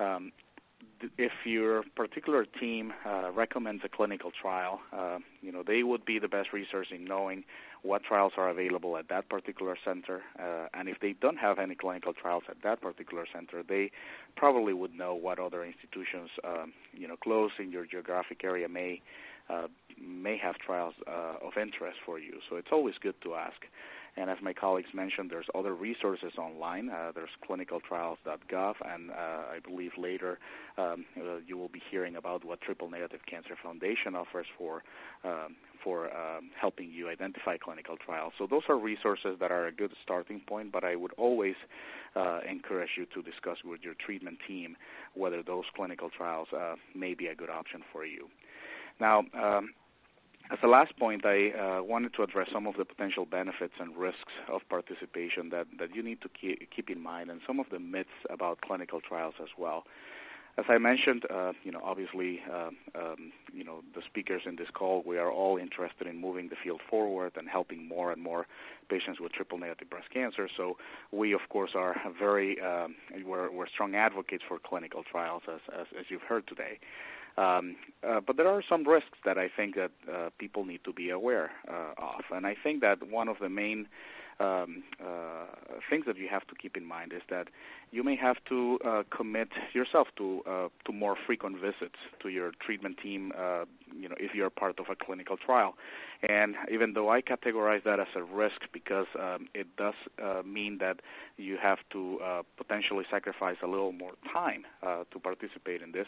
[0.00, 0.32] Um,
[1.16, 6.18] if your particular team uh, recommends a clinical trial, uh, you know they would be
[6.18, 7.44] the best resource in knowing
[7.82, 11.74] what trials are available at that particular center, uh, and if they don't have any
[11.74, 13.90] clinical trials at that particular center, they
[14.36, 19.00] probably would know what other institutions, um, you know, close in your geographic area may
[19.48, 19.68] uh,
[20.00, 22.38] may have trials uh, of interest for you.
[22.48, 23.56] So it's always good to ask.
[24.16, 26.90] And as my colleagues mentioned, there's other resources online.
[26.90, 30.38] Uh, there's clinicaltrials.gov, and uh, I believe later
[30.76, 31.04] um,
[31.46, 34.82] you will be hearing about what Triple Negative Cancer Foundation offers for
[35.24, 38.32] um, for um, helping you identify clinical trials.
[38.38, 40.72] So those are resources that are a good starting point.
[40.72, 41.54] But I would always
[42.16, 44.76] uh, encourage you to discuss with your treatment team
[45.14, 48.28] whether those clinical trials uh, may be a good option for you.
[49.00, 49.22] Now.
[50.50, 53.94] As a last point, I uh, wanted to address some of the potential benefits and
[53.94, 57.66] risks of participation that, that you need to keep, keep in mind and some of
[57.70, 59.84] the myths about clinical trials as well.
[60.56, 64.68] As I mentioned, uh, you know, obviously, uh, um, you know, the speakers in this
[64.72, 68.46] call, we are all interested in moving the field forward and helping more and more
[68.88, 70.48] patients with triple-negative breast cancer.
[70.56, 70.76] So
[71.12, 75.86] we, of course, are very um, we're, we're strong advocates for clinical trials, as, as,
[75.96, 76.80] as you've heard today.
[77.38, 80.92] Um, uh, but there are some risks that I think that uh, people need to
[80.92, 83.86] be aware uh, of, and I think that one of the main
[84.40, 85.46] um, uh,
[85.90, 87.48] things that you have to keep in mind is that
[87.90, 92.52] you may have to uh, commit yourself to uh, to more frequent visits to your
[92.64, 93.32] treatment team.
[93.96, 95.74] You know, if you're part of a clinical trial,
[96.28, 99.94] and even though I categorize that as a risk because um, it does
[100.44, 101.00] mean that
[101.36, 102.20] you have to
[102.56, 106.06] potentially sacrifice a little more time to participate in this.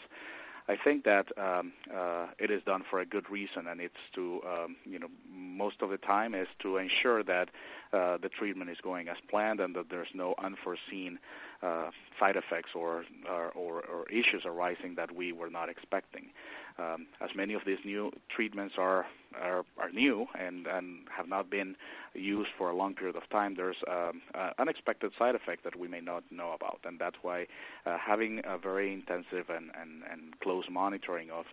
[0.67, 4.41] I think that um, uh, it is done for a good reason, and it's to,
[4.47, 7.49] um, you know, most of the time is to ensure that
[7.93, 11.19] uh, the treatment is going as planned and that there's no unforeseen
[11.61, 16.29] uh, side effects or, or, or, or issues arising that we were not expecting.
[16.79, 19.05] Um, as many of these new treatments are
[19.39, 21.75] are, are new and, and have not been
[22.13, 25.87] used for a long period of time, there's um, uh, unexpected side effects that we
[25.87, 27.45] may not know about, and that's why
[27.85, 31.45] uh, having a very intensive and, and, and close monitoring of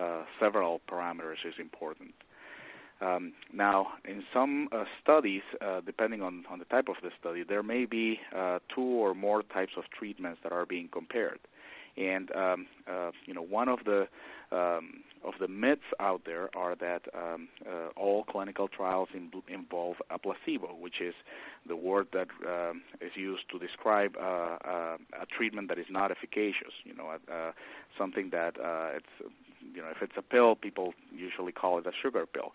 [0.00, 2.14] uh, several parameters is important.
[3.00, 7.44] Um, now, in some uh, studies, uh, depending on, on the type of the study,
[7.46, 11.38] there may be uh, two or more types of treatments that are being compared.
[11.98, 14.08] And um, uh, you know, one of the
[14.52, 19.96] um, of the myths out there are that um, uh, all clinical trials in, involve
[20.10, 21.14] a placebo, which is
[21.66, 26.10] the word that um, is used to describe uh, uh, a treatment that is not
[26.10, 26.72] efficacious.
[26.84, 27.12] You know,
[27.98, 29.32] something that uh, it's
[29.74, 32.52] you know, if it's a pill, people usually call it a sugar pill.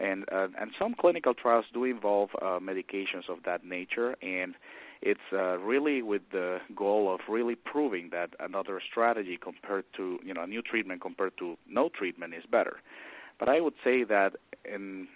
[0.00, 4.54] And uh, and some clinical trials do involve uh, medications of that nature, and
[5.02, 10.32] it's uh, really with the goal of really proving that another strategy compared to you
[10.32, 12.76] know a new treatment compared to no treatment is better.
[13.38, 15.08] But I would say that in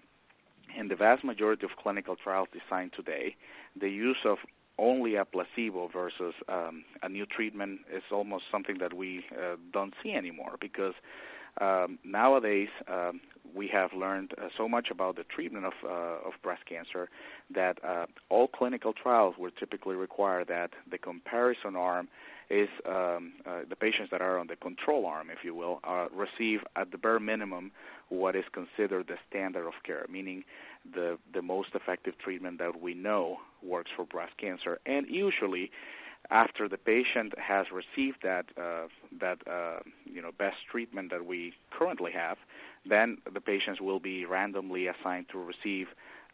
[0.79, 3.37] in the vast majority of clinical trials designed today,
[3.81, 4.39] the use of
[4.79, 9.95] only a placebo versus um, a new treatment is almost something that we uh, don't
[10.03, 10.95] see anymore because
[11.61, 13.21] um, nowadays um,
[13.55, 17.09] we have learned uh, so much about the treatment of uh, of breast cancer
[17.55, 22.09] that uh, all clinical trials will typically require that the comparison arm
[22.51, 26.07] is um, uh, the patients that are on the control arm, if you will, uh,
[26.15, 27.73] receive at the bare minimum
[28.09, 30.45] what is considered the standard of care, meaning
[30.95, 35.71] the the most effective treatment that we know works for breast cancer, and usually
[36.31, 38.89] after the patient has received that uh,
[39.21, 42.39] that uh, you know best treatment that we currently have,
[42.89, 45.89] then the patients will be randomly assigned to receive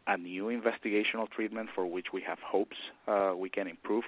[0.07, 2.77] a new investigational treatment for which we have hopes
[3.07, 4.05] uh, we can improve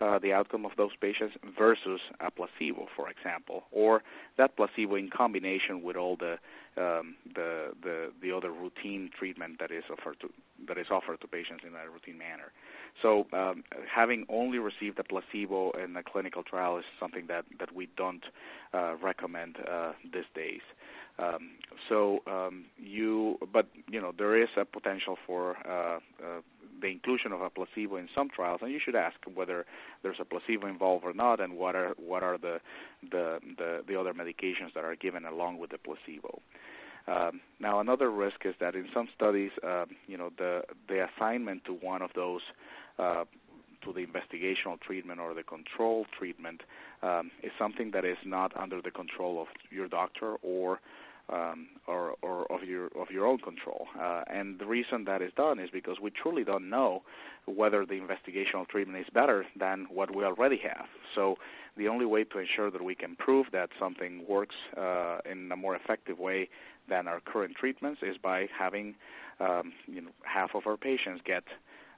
[0.00, 4.02] uh, the outcome of those patients versus a placebo, for example, or
[4.36, 6.36] that placebo in combination with all the
[6.78, 10.28] um, the, the the other routine treatment that is offered to
[10.68, 12.52] that is offered to patients in a routine manner.
[13.02, 13.62] So, um,
[13.92, 18.24] having only received a placebo in a clinical trial is something that that we don't
[18.74, 20.62] uh, recommend uh, these days.
[21.18, 21.52] Um,
[21.88, 26.40] so um, you, but you know, there is a potential for uh, uh,
[26.86, 29.66] the inclusion of a placebo in some trials, and you should ask whether
[30.02, 32.60] there's a placebo involved or not, and what are what are the
[33.10, 36.40] the the, the other medications that are given along with the placebo.
[37.08, 41.64] Um, now, another risk is that in some studies, uh, you know, the the assignment
[41.64, 42.42] to one of those
[43.00, 43.24] uh,
[43.84, 46.62] to the investigational treatment or the control treatment
[47.02, 50.80] um, is something that is not under the control of your doctor or
[51.32, 53.86] um, or, or of your of your own control.
[54.00, 57.02] Uh, and the reason that is done is because we truly don't know
[57.46, 60.86] whether the investigational treatment is better than what we already have.
[61.14, 61.36] So
[61.76, 65.56] the only way to ensure that we can prove that something works uh, in a
[65.56, 66.48] more effective way
[66.88, 68.94] than our current treatments is by having
[69.40, 71.44] um, you know half of our patients get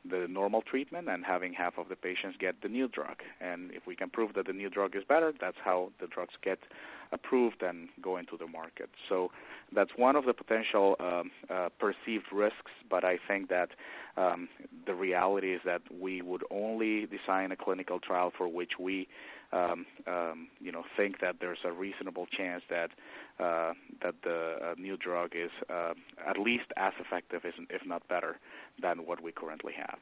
[0.09, 3.16] the normal treatment and having half of the patients get the new drug.
[3.40, 6.34] And if we can prove that the new drug is better, that's how the drugs
[6.42, 6.59] get
[7.12, 8.90] approved and go into the market.
[9.09, 9.30] So
[9.74, 13.70] that's one of the potential um, uh, perceived risks, but I think that
[14.16, 14.49] um,
[14.86, 19.09] the reality is that we would only design a clinical trial for which we
[19.53, 22.90] um, um, you know think that there's a reasonable chance that
[23.41, 23.72] uh,
[24.03, 25.95] that the uh, new drug is uh,
[26.26, 28.39] at least as effective, if not better,
[28.80, 29.99] than what we currently have.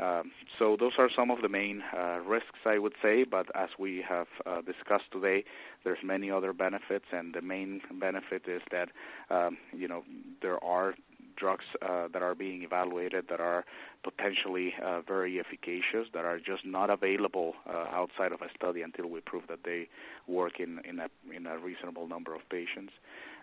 [0.00, 3.24] Um, so those are some of the main uh, risks, I would say.
[3.24, 5.44] But as we have uh, discussed today,
[5.84, 8.90] there's many other benefits, and the main benefit is that
[9.30, 10.04] um, you know
[10.40, 10.94] there are
[11.38, 13.64] drugs uh, that are being evaluated that are
[14.02, 19.08] potentially uh, very efficacious that are just not available uh, outside of a study until
[19.08, 19.88] we prove that they
[20.26, 22.92] work in in a in a reasonable number of patients.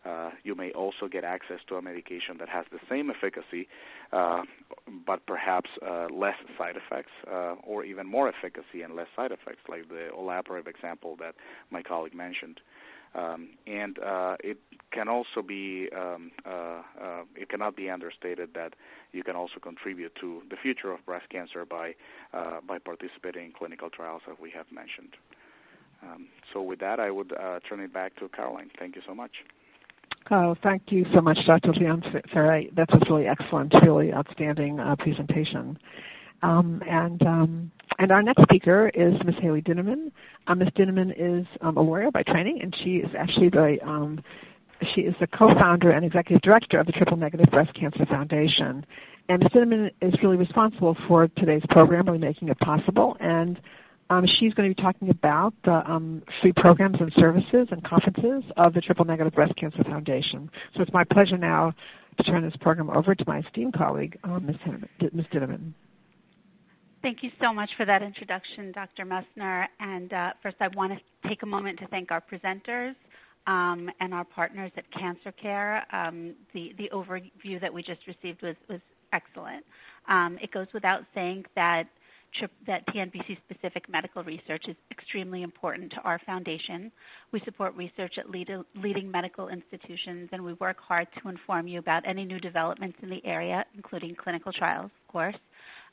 [0.06, 3.68] Uh, you may also get access to a medication that has the same efficacy,
[4.14, 4.44] uh,
[5.06, 9.62] but perhaps uh, less side effects, uh, or even more efficacy and less side effects,
[9.68, 11.34] like the olaparib example that
[11.72, 12.60] my colleague mentioned.
[13.16, 14.58] Um, and uh, it
[14.92, 18.74] can also be um, uh, uh, it cannot be understated that
[19.14, 21.96] you can also contribute to the future of breast cancer by
[22.34, 25.16] uh, by participating in clinical trials that we have mentioned.
[26.04, 28.70] Um, so with that, I would uh, turn it back to Carolyn.
[28.78, 29.32] Thank you so much.
[30.32, 31.72] Oh, thank you so much, Dr.
[31.74, 32.04] Leon
[32.34, 32.64] Ferre.
[32.76, 35.78] That was really excellent, really outstanding uh, presentation.
[36.46, 39.36] Um, and um, and our next speaker is Ms.
[39.42, 40.12] Haley Dinerman.
[40.48, 40.70] Uh, Ms.
[40.78, 44.22] Dinerman is um, a lawyer by training, and she is actually the um,
[44.94, 48.86] she is the co-founder and executive director of the Triple Negative Breast Cancer Foundation.
[49.28, 49.52] And Ms.
[49.56, 53.18] Dinerman is really responsible for today's program, really making it possible.
[53.20, 53.60] And
[54.12, 58.44] um, she's going to be talking about the um, free programs and services and conferences
[58.56, 60.52] of the Triple Negative Breast Cancer Foundation.
[60.76, 61.74] So it's my pleasure now
[62.18, 64.58] to turn this program over to my esteemed colleague, um, Ms.
[65.12, 65.26] Ms.
[67.06, 69.06] Thank you so much for that introduction, Dr.
[69.06, 69.68] Messner.
[69.80, 72.96] And uh, first, I want to take a moment to thank our presenters
[73.46, 75.86] um, and our partners at Cancer Care.
[75.96, 78.80] Um, the, the overview that we just received was, was
[79.14, 79.64] excellent.
[80.10, 81.84] Um, it goes without saying that
[82.68, 86.92] that TNBC specific medical research is extremely important to our foundation.
[87.32, 91.80] We support research at lead, leading medical institutions and we work hard to inform you
[91.80, 95.36] about any new developments in the area, including clinical trials, of course.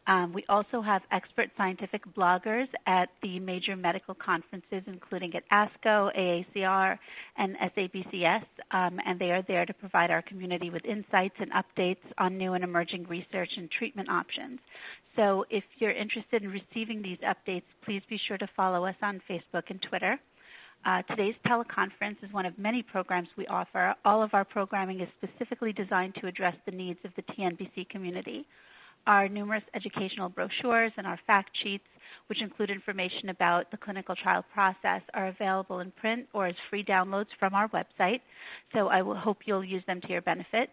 [0.06, 6.10] Um, we also have expert scientific bloggers at the major medical conferences, including at ASCO,
[6.16, 6.98] AACR,
[7.38, 12.02] and SABCS, um, and they are there to provide our community with insights and updates
[12.18, 14.58] on new and emerging research and treatment options.
[15.14, 19.20] So if you're interested in receiving these updates, please be sure to follow us on
[19.30, 20.18] Facebook and Twitter.
[20.84, 23.94] Uh, today's teleconference is one of many programs we offer.
[24.04, 28.44] All of our programming is specifically designed to address the needs of the TNBC community.
[29.06, 31.84] Our numerous educational brochures and our fact sheets,
[32.28, 36.84] which include information about the clinical trial process, are available in print or as free
[36.84, 38.20] downloads from our website.
[38.72, 40.70] So I will hope you'll use them to your benefit.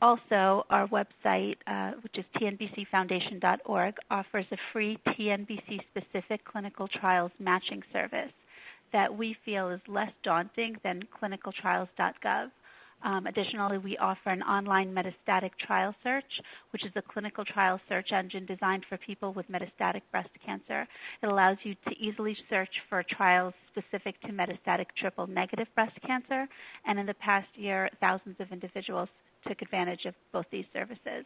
[0.00, 7.82] Also, our website, uh, which is tnbcfoundation.org, offers a free TNBC specific clinical trials matching
[7.92, 8.32] service
[8.92, 12.50] that we feel is less daunting than clinicaltrials.gov.
[13.04, 16.24] Um, additionally, we offer an online metastatic trial search,
[16.72, 20.86] which is a clinical trial search engine designed for people with metastatic breast cancer.
[21.22, 26.46] It allows you to easily search for trials specific to metastatic triple negative breast cancer,
[26.86, 29.08] and in the past year, thousands of individuals
[29.46, 31.24] took advantage of both these services.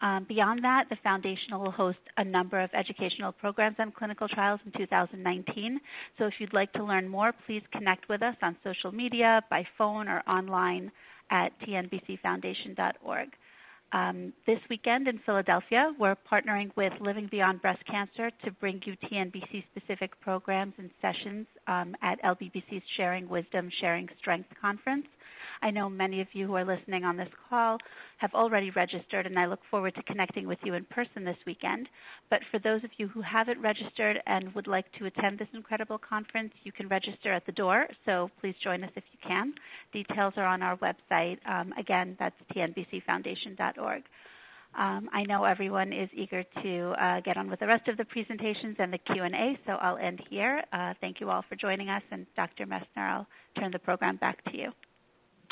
[0.00, 4.60] Um, beyond that, the Foundation will host a number of educational programs and clinical trials
[4.64, 5.80] in 2019.
[6.18, 9.66] So if you'd like to learn more, please connect with us on social media, by
[9.76, 10.92] phone, or online
[11.30, 13.28] at tnbcfoundation.org.
[13.90, 18.94] Um, this weekend in Philadelphia, we're partnering with Living Beyond Breast Cancer to bring you
[19.10, 25.06] TNBC specific programs and sessions um, at LBBC's Sharing Wisdom, Sharing Strength conference.
[25.62, 27.78] I know many of you who are listening on this call
[28.18, 31.88] have already registered, and I look forward to connecting with you in person this weekend.
[32.30, 35.98] But for those of you who haven't registered and would like to attend this incredible
[35.98, 39.52] conference, you can register at the door, so please join us if you can.
[39.92, 41.38] Details are on our website.
[41.48, 44.02] Um, again, that's tnbcfoundation.org.
[44.76, 48.04] Um, I know everyone is eager to uh, get on with the rest of the
[48.04, 50.62] presentations and the Q&A, so I'll end here.
[50.72, 52.66] Uh, thank you all for joining us, and Dr.
[52.66, 53.26] Messner, I'll
[53.58, 54.72] turn the program back to you.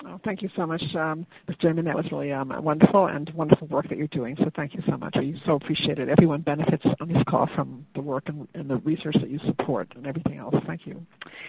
[0.05, 1.57] Oh, thank you so much, um, Ms.
[1.61, 1.87] German.
[1.87, 4.37] That was really um, wonderful and wonderful work that you're doing.
[4.39, 5.17] So thank you so much.
[5.19, 6.11] We so appreciate it.
[6.11, 9.89] Everyone benefits on this call from the work and, and the research that you support
[9.97, 10.55] and everything else.
[10.67, 11.05] Thank you.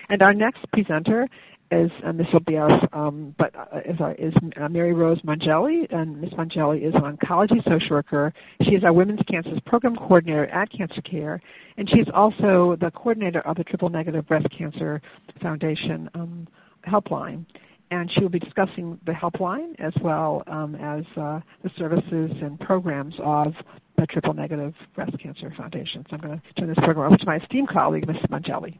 [0.07, 1.27] And our next presenter
[1.71, 5.21] is, and this will be us, um, but uh, is, our, is uh, Mary Rose
[5.23, 6.31] Mongelli, and Ms.
[6.37, 8.33] Mongelli is an oncology social worker.
[8.63, 11.41] She is our Women's Cancers Program Coordinator at Cancer Care,
[11.75, 15.01] and she's also the coordinator of the Triple Negative Breast Cancer
[15.41, 16.47] Foundation um,
[16.87, 17.45] helpline.
[17.89, 22.59] And she will be discussing the helpline as well um, as uh, the services and
[22.59, 23.53] programs of
[23.97, 26.05] the Triple Negative Breast Cancer Foundation.
[26.09, 28.17] So I'm going to turn this program over to my esteemed colleague, Ms.
[28.29, 28.77] Mongelli.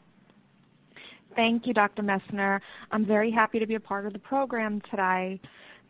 [1.36, 2.01] Thank you, Dr.
[2.03, 2.60] Messner.
[2.91, 5.39] I'm very happy to be a part of the program today.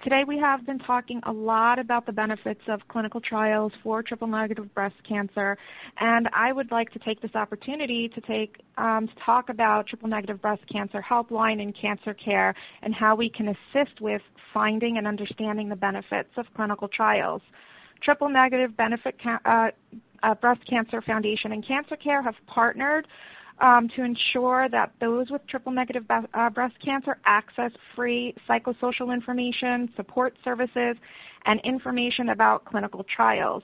[0.03, 4.27] Today we have been talking a lot about the benefits of clinical trials for triple
[4.27, 5.57] negative breast cancer,
[5.99, 10.07] and I would like to take this opportunity to take um, to talk about triple
[10.07, 14.21] negative breast cancer helpline and cancer care and how we can assist with
[14.53, 17.41] finding and understanding the benefits of clinical trials.
[18.03, 19.69] Triple negative benefit uh,
[20.21, 23.07] uh, breast cancer foundation and cancer care have partnered
[23.59, 29.89] um, to ensure that those with triple negative uh, breast cancer access free psychosocial information,
[29.95, 30.95] support services,
[31.45, 33.63] and information about clinical trials.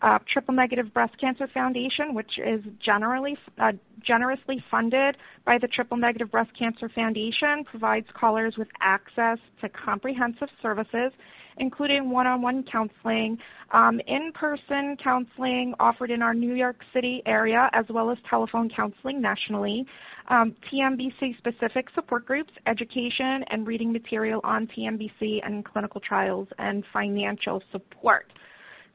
[0.00, 3.72] Uh, triple Negative Breast Cancer Foundation, which is generally uh,
[4.06, 10.48] generously funded by the Triple Negative Breast Cancer Foundation, provides callers with access to comprehensive
[10.62, 11.10] services
[11.58, 13.38] including one-on-one counseling,
[13.72, 19.20] um, in-person counseling offered in our New York City area, as well as telephone counseling
[19.20, 19.84] nationally,
[20.28, 27.62] um, TNBC-specific support groups, education and reading material on TNBC and clinical trials, and financial
[27.72, 28.26] support.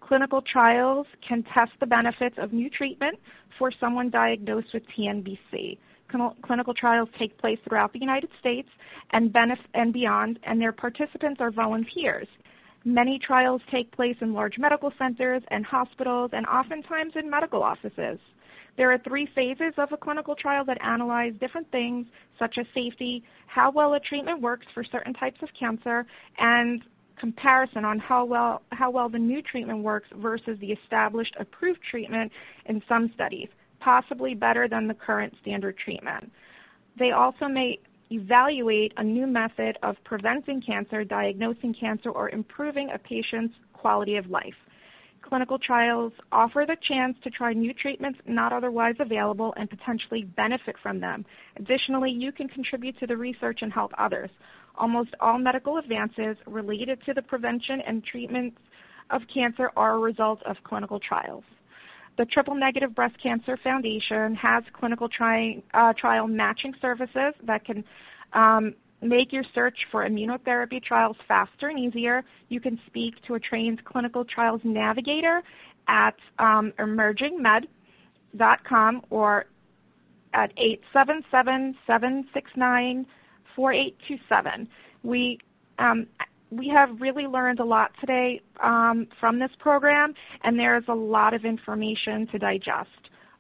[0.02, 3.18] Clinical trials can test the benefits of new treatment
[3.58, 5.78] for someone diagnosed with TNBC
[6.46, 8.70] clinical trials take place throughout the United States
[9.12, 9.36] and,
[9.74, 12.28] and beyond, and their participants are volunteers.
[12.86, 18.20] Many trials take place in large medical centers and hospitals and oftentimes in medical offices.
[18.76, 22.08] There are three phases of a clinical trial that analyze different things
[22.40, 26.06] such as safety, how well a treatment works for certain types of cancer,
[26.40, 26.82] and
[27.20, 32.32] comparison on how well how well the new treatment works versus the established approved treatment
[32.66, 33.48] in some studies,
[33.80, 36.32] possibly better than the current standard treatment.
[36.98, 37.80] They also may
[38.14, 44.30] evaluate a new method of preventing cancer, diagnosing cancer, or improving a patient's quality of
[44.30, 44.54] life.
[45.22, 50.76] Clinical trials offer the chance to try new treatments not otherwise available and potentially benefit
[50.84, 51.26] from them.
[51.58, 54.30] Additionally, you can contribute to the research and help others.
[54.76, 58.54] Almost all medical advances related to the prevention and treatment
[59.12, 61.44] of cancer are a result of clinical trials.
[62.18, 67.84] The Triple Negative Breast Cancer Foundation has clinical tri- uh, trial matching services that can
[68.34, 72.24] um, make your search for immunotherapy trials faster and easier.
[72.50, 75.42] You can speak to a trained clinical trials navigator
[75.88, 79.46] at um, emergingmed.com or
[80.34, 80.52] at
[81.88, 84.68] 877-769-4827.
[85.04, 85.38] We
[85.80, 86.08] um,
[86.58, 91.34] we have really learned a lot today um, from this program, and there's a lot
[91.34, 92.90] of information to digest.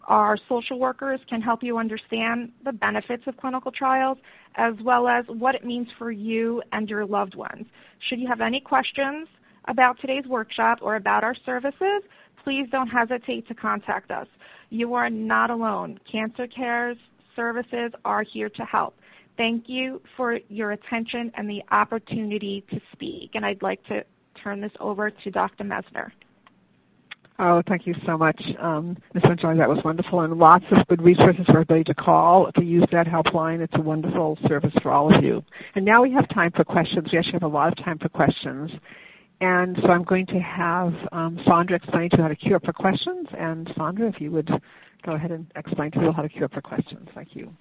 [0.08, 4.18] Our social workers can help you understand the benefits of clinical trials
[4.56, 7.66] as well as what it means for you and your loved ones.
[8.10, 9.28] Should you have any questions
[9.68, 12.04] about today's workshop or about our services,
[12.44, 14.28] please don't hesitate to contact us.
[14.70, 16.00] You are not alone.
[16.12, 16.98] Cancer Care's
[17.36, 18.96] services are here to help.
[19.38, 23.32] Thank you for your attention and the opportunity to speak.
[23.34, 24.04] And I'd like to
[24.44, 25.64] turn this over to Dr.
[25.64, 26.12] Messner.
[27.40, 29.24] Oh, thank you so much, um, Ms.
[29.42, 33.08] That was wonderful, and lots of good resources for everybody to call to use that
[33.08, 33.60] helpline.
[33.60, 35.44] It's a wonderful service for all of you.
[35.74, 37.08] And now we have time for questions.
[37.12, 38.70] We actually have a lot of time for questions.
[39.42, 42.66] And so I'm going to have um, Sandra explain to you how to queue up
[42.66, 43.28] for questions.
[43.38, 44.50] And Sandra, if you would
[45.04, 47.10] go ahead and explain to people how to queue up for questions.
[47.16, 47.52] Thank you.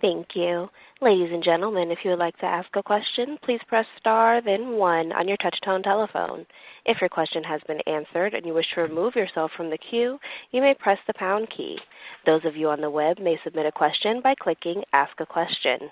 [0.00, 0.68] Thank you.
[1.00, 4.76] Ladies and gentlemen, if you would like to ask a question, please press star then
[4.76, 6.46] one on your touch-tone telephone.
[6.86, 10.18] If your question has been answered and you wish to remove yourself from the queue,
[10.52, 11.78] you may press the pound key.
[12.26, 15.90] Those of you on the web may submit a question by clicking Ask a Question.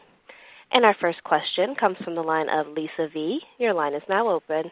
[0.72, 3.40] And our first question comes from the line of Lisa V.
[3.59, 4.70] Your line is now open.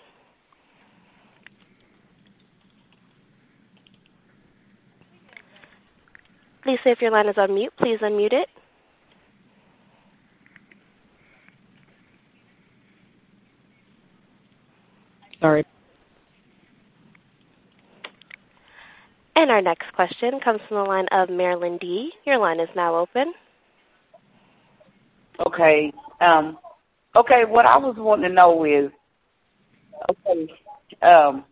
[6.67, 8.49] Lisa, if your line is on mute, please unmute it.
[15.45, 15.67] Sorry.
[19.37, 22.09] And our next question comes from the line of Marilyn D.
[22.25, 23.35] Your line is now open.
[25.47, 25.93] Okay.
[26.23, 26.57] Um,
[27.15, 28.91] okay, what I was wanting to know is,
[30.11, 30.51] okay,
[31.03, 31.45] um,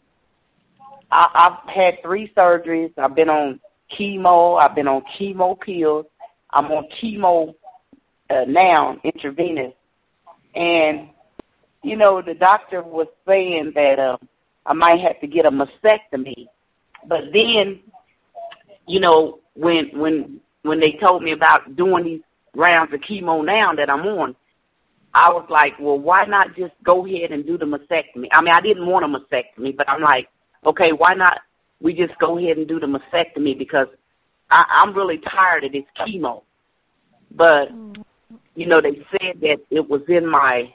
[1.10, 2.94] I, I've had three surgeries.
[2.96, 3.60] I've been on
[4.00, 4.58] chemo.
[4.58, 6.06] I've been on chemo pills.
[6.48, 7.52] I'm on chemo
[8.30, 9.74] uh, now, intravenous.
[11.82, 14.16] You know, the doctor was saying that uh,
[14.64, 16.46] I might have to get a mastectomy.
[17.08, 17.80] But then,
[18.86, 22.20] you know, when when when they told me about doing these
[22.54, 24.36] rounds of chemo now that I'm on,
[25.14, 28.28] I was like, well, why not just go ahead and do the mastectomy?
[28.32, 30.28] I mean, I didn't want a mastectomy, but I'm like,
[30.64, 31.38] okay, why not
[31.80, 33.88] we just go ahead and do the mastectomy because
[34.50, 36.42] I, I'm really tired of this chemo.
[37.34, 37.68] But
[38.54, 40.72] you know, they said that it was in my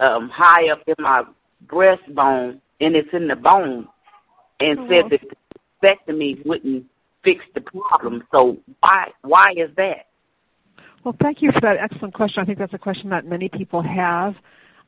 [0.00, 1.22] um high up in my
[1.66, 3.86] breastbone and it's in the bone
[4.58, 4.88] and mm-hmm.
[4.88, 5.36] said that
[5.82, 6.84] the mastectomy wouldn't
[7.24, 8.22] fix the problem.
[8.32, 10.06] So why why is that?
[11.04, 12.42] Well, thank you for that excellent question.
[12.42, 14.34] I think that's a question that many people have.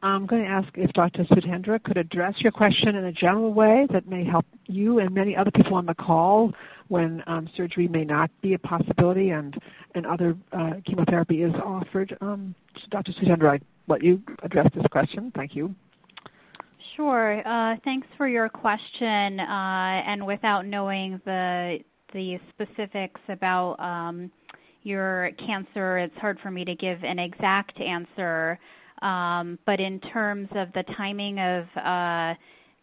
[0.02, 1.24] I'm going to ask if Dr.
[1.24, 5.36] Sudhendra could address your question in a general way that may help you and many
[5.36, 6.52] other people on the call
[6.88, 9.56] when um, surgery may not be a possibility and,
[9.94, 12.16] and other uh, chemotherapy is offered.
[12.20, 12.54] Um,
[12.90, 13.12] Dr.
[13.12, 15.32] Sudhendra, I let you address this question.
[15.34, 15.74] Thank you.
[16.96, 17.40] Sure.
[17.46, 19.40] Uh, thanks for your question.
[19.40, 21.78] Uh, and without knowing the
[22.12, 24.30] the specifics about um,
[24.82, 28.58] your cancer, it's hard for me to give an exact answer.
[29.00, 32.34] Um, but in terms of the timing of uh,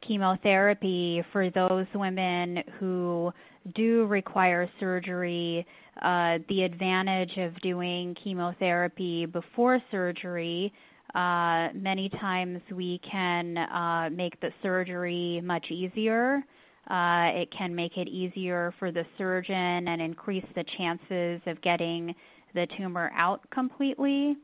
[0.06, 3.32] chemotherapy for those women who
[3.76, 5.66] do require surgery,
[6.02, 10.74] uh, the advantage of doing chemotherapy before surgery,
[11.16, 16.44] uh, many times we can uh, make the surgery much easier.
[16.90, 22.14] Uh, it can make it easier for the surgeon and increase the chances of getting
[22.56, 24.36] the tumor out completely.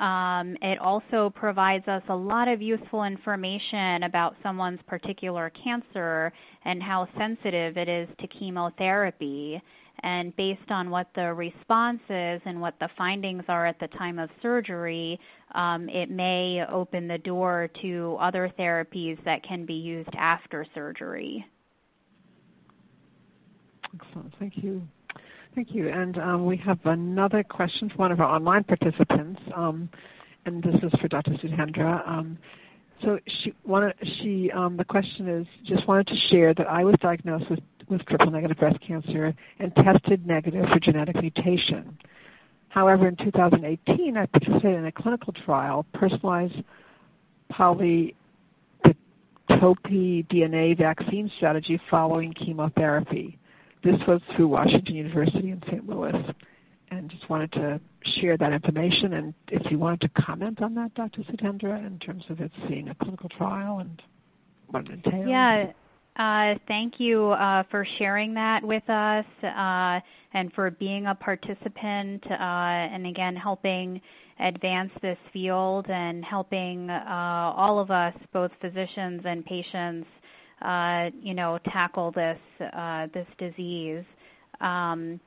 [0.00, 6.32] Um, it also provides us a lot of useful information about someone's particular cancer
[6.64, 9.62] and how sensitive it is to chemotherapy.
[10.02, 14.18] And based on what the response is and what the findings are at the time
[14.18, 15.18] of surgery,
[15.54, 21.44] um, it may open the door to other therapies that can be used after surgery.
[23.94, 24.34] Excellent.
[24.38, 24.82] Thank you.
[25.54, 25.88] Thank you.
[25.88, 29.88] And um, we have another question from one of our online participants, um,
[30.44, 31.32] and this is for Dr.
[31.42, 32.06] Sudhendra.
[32.06, 32.36] Um,
[33.02, 36.94] so she wanted, she um, the question is just wanted to share that I was
[37.00, 41.98] diagnosed with, with triple negative breast cancer and tested negative for genetic mutation.
[42.68, 46.62] However, in 2018, I participated in a clinical trial, personalized
[47.52, 48.12] polytope
[49.48, 53.38] DNA vaccine strategy following chemotherapy.
[53.82, 55.88] This was through Washington University in St.
[55.88, 56.12] Louis.
[56.90, 57.80] And just wanted to
[58.20, 59.14] share that information.
[59.14, 61.22] And if you wanted to comment on that, Dr.
[61.22, 64.00] Sudhendra, in terms of it being a clinical trial and
[64.68, 65.26] what it entails.
[65.28, 65.72] Yeah.
[66.18, 70.00] Uh, thank you uh, for sharing that with us uh,
[70.32, 74.00] and for being a participant uh, and again helping
[74.40, 80.06] advance this field and helping uh, all of us, both physicians and patients,
[80.62, 82.38] uh, you know, tackle this
[83.12, 84.04] this disease.
[84.62, 85.20] Um,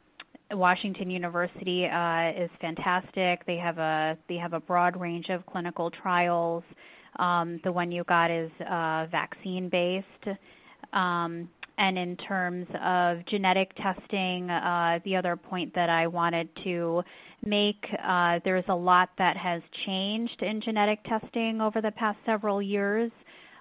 [0.52, 3.46] Washington University is fantastic.
[3.46, 6.64] They have a they have a broad range of clinical trials.
[7.18, 10.38] Um, the one you got is vaccine based.
[10.94, 17.04] Um, and in terms of genetic testing, uh, the other point that I wanted to
[17.46, 22.62] make, uh, there's a lot that has changed in genetic testing over the past several
[22.62, 23.12] years.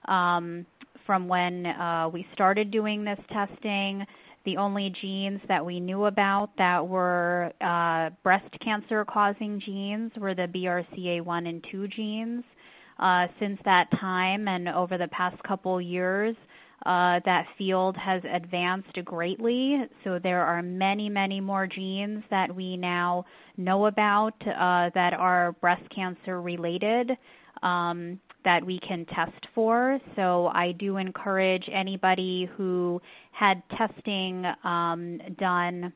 [0.06, 0.66] Um,
[1.08, 4.04] from when uh, we started doing this testing.
[4.44, 10.34] The only genes that we knew about that were uh, breast cancer causing genes were
[10.34, 12.44] the BRCA1 and 2 genes.
[12.98, 16.36] Uh, since that time and over the past couple years,
[16.86, 19.84] uh, that field has advanced greatly.
[20.04, 23.24] So there are many, many more genes that we now
[23.56, 27.10] know about uh, that are breast cancer related.
[27.62, 29.98] Um, that we can test for.
[30.14, 33.02] So I do encourage anybody who
[33.32, 35.92] had testing um, done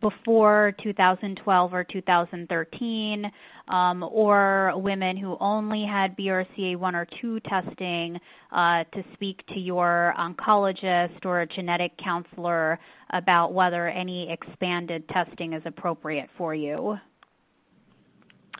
[0.00, 3.24] before 2012 or 2013,
[3.68, 8.18] um, or women who only had BRCA1 or 2 testing,
[8.52, 12.78] uh, to speak to your oncologist or a genetic counselor
[13.10, 16.96] about whether any expanded testing is appropriate for you.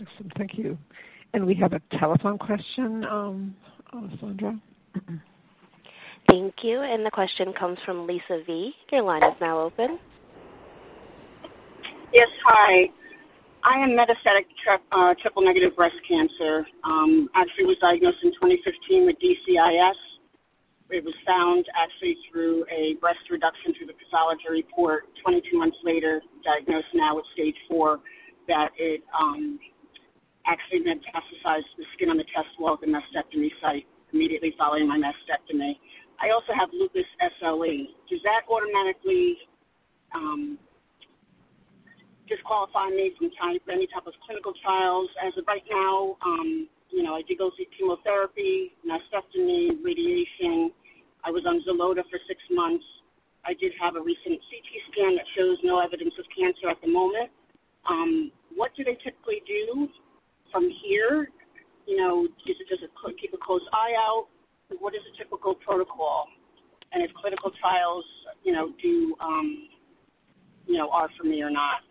[0.00, 0.76] Excellent, thank you.
[1.34, 3.54] And we have a telephone question, um,
[4.20, 4.60] Sandra.
[6.28, 6.80] Thank you.
[6.80, 8.72] And the question comes from Lisa V.
[8.90, 9.98] Your line is now open.
[12.12, 12.88] Yes, hi.
[13.64, 16.66] I am metastatic tri- uh, triple negative breast cancer.
[16.84, 20.00] Um, actually, was diagnosed in 2015 with DCIS.
[20.90, 25.08] It was found actually through a breast reduction through the pathology report.
[25.24, 28.00] 22 months later, diagnosed now with stage four,
[28.48, 29.58] that it um,
[30.46, 34.98] actually metastasized the skin on the chest wall at the mastectomy site immediately following my
[35.00, 35.80] mastectomy.
[36.20, 37.08] I also have lupus
[37.40, 37.88] SLE.
[38.10, 39.38] Does that automatically
[40.14, 40.58] um,
[42.28, 43.30] disqualify me from
[43.70, 45.08] any type of clinical trials.
[45.22, 50.70] As of right now, um, you know, I did go through chemotherapy, mastectomy, radiation.
[51.24, 52.84] I was on Xeloda for six months.
[53.44, 56.88] I did have a recent CT scan that shows no evidence of cancer at the
[56.88, 57.30] moment.
[57.88, 59.88] Um, what do they typically do
[60.52, 61.28] from here?
[61.86, 64.28] You know, is it just a, keep a close eye out?
[64.78, 66.28] What is the typical protocol?
[66.92, 68.04] And if clinical trials,
[68.44, 69.68] you know, do, um,
[70.66, 71.82] you know, are for me or not?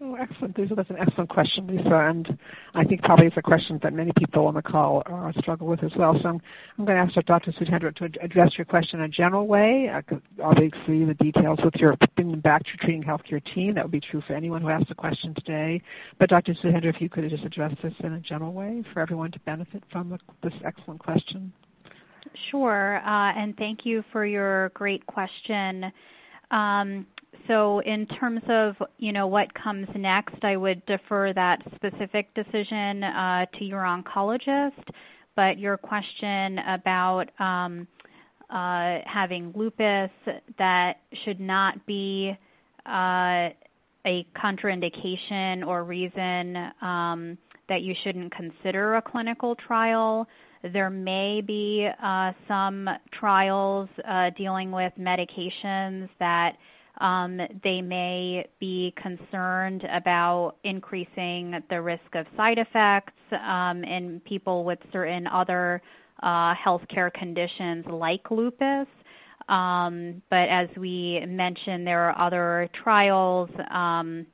[0.00, 0.56] Oh, excellent.
[0.56, 2.36] That's an excellent question, Lisa, and
[2.74, 5.84] I think probably it's a question that many people on the call uh, struggle with
[5.84, 6.16] as well.
[6.20, 6.40] So I'm,
[6.78, 7.52] I'm going to ask Dr.
[7.52, 9.88] Sudhendra to address your question in a general way.
[10.08, 13.74] Could obviously the details with your bringing back to your treating healthcare team.
[13.74, 15.80] That would be true for anyone who asked a question today.
[16.18, 16.54] But Dr.
[16.54, 19.84] Sudhendra, if you could just address this in a general way for everyone to benefit
[19.92, 21.52] from the, this excellent question.
[22.50, 25.92] Sure, uh, and thank you for your great question.
[26.50, 27.06] Um,
[27.48, 33.02] so in terms of you know what comes next, I would defer that specific decision
[33.02, 34.82] uh, to your oncologist.
[35.36, 37.88] But your question about um,
[38.50, 40.10] uh, having lupus
[40.58, 42.32] that should not be
[42.86, 43.48] uh,
[44.06, 50.28] a contraindication or reason um, that you shouldn't consider a clinical trial.
[50.62, 56.52] There may be uh, some trials uh, dealing with medications that
[57.00, 64.64] um, they may be concerned about increasing the risk of side effects um, in people
[64.64, 65.82] with certain other
[66.22, 68.86] uh, healthcare conditions like lupus.
[69.48, 74.26] Um, but as we mentioned, there are other trials um,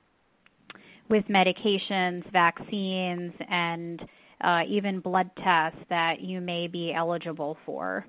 [1.09, 4.01] with medications, vaccines, and
[4.43, 8.07] uh, even blood tests that you may be eligible for.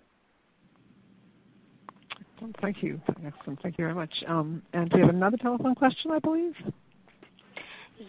[2.62, 3.00] Thank you.
[3.26, 3.62] Excellent.
[3.62, 4.14] Thank you very much.
[4.28, 6.54] Um, and we have another telephone question, I believe.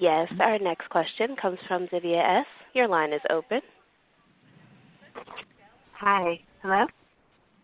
[0.01, 2.47] Yes, our next question comes from Divya S.
[2.74, 3.61] Your line is open.
[5.93, 6.41] Hi.
[6.62, 6.87] Hello?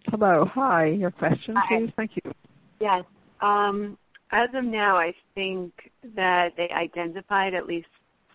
[0.08, 0.46] Hello.
[0.54, 0.86] Hi.
[0.86, 1.78] Your question, Hi.
[1.78, 1.92] please.
[1.96, 2.32] Thank you.
[2.80, 3.04] Yes.
[3.40, 3.96] Um,
[4.30, 5.72] as of now, I think
[6.14, 7.88] that they identified at least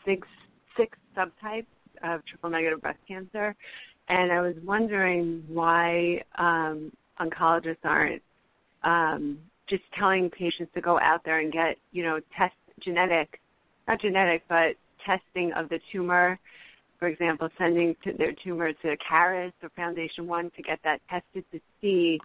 [0.05, 0.27] six
[0.75, 1.67] six subtypes
[2.03, 3.55] of triple negative breast cancer,
[4.09, 8.21] and I was wondering why um, oncologists aren't
[8.83, 9.37] um,
[9.69, 12.53] just telling patients to go out there and get, you know, test
[12.83, 13.39] genetic,
[13.87, 16.39] not genetic, but testing of the tumor.
[16.99, 21.43] For example, sending to their tumor to Caris or Foundation One to get that tested
[21.51, 22.19] to see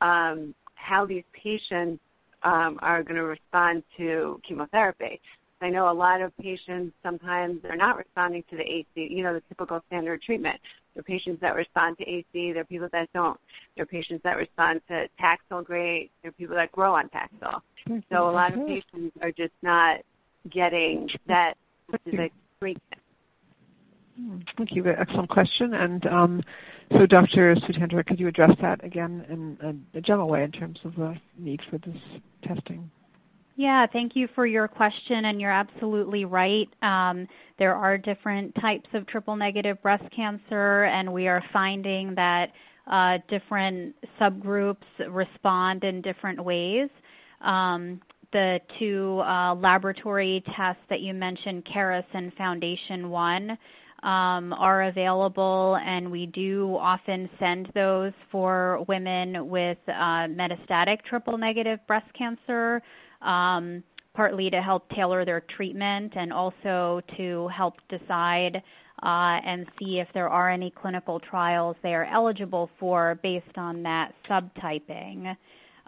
[0.00, 2.00] um, how these patients
[2.42, 5.20] um, are going to respond to chemotherapy.
[5.60, 9.34] I know a lot of patients sometimes they're not responding to the AC, you know,
[9.34, 10.56] the typical standard treatment.
[10.94, 12.24] There are patients that respond to AC.
[12.32, 13.38] There are people that don't.
[13.76, 16.10] There are patients that respond to Taxol great.
[16.22, 17.60] There are people that grow on Taxol.
[18.10, 19.98] So a lot of patients are just not
[20.50, 21.54] getting that
[21.88, 23.02] specific treatment.
[24.16, 24.84] Hmm, thank you.
[24.86, 25.74] Excellent question.
[25.74, 26.42] And um,
[26.92, 27.54] so, Dr.
[27.56, 31.60] Sudhendra, could you address that again in a general way in terms of the need
[31.70, 31.96] for this
[32.44, 32.90] testing?
[33.56, 36.68] Yeah, thank you for your question, and you're absolutely right.
[36.82, 37.26] Um,
[37.58, 42.46] there are different types of triple negative breast cancer, and we are finding that
[42.90, 44.76] uh, different subgroups
[45.10, 46.88] respond in different ways.
[47.42, 48.00] Um,
[48.32, 53.50] the two uh, laboratory tests that you mentioned, Caris and Foundation One,
[54.02, 61.36] um, are available, and we do often send those for women with uh, metastatic triple
[61.36, 62.80] negative breast cancer
[63.22, 63.82] um,
[64.14, 68.56] partly to help tailor their treatment and also to help decide
[69.02, 73.82] uh, and see if there are any clinical trials they are eligible for based on
[73.82, 75.34] that subtyping.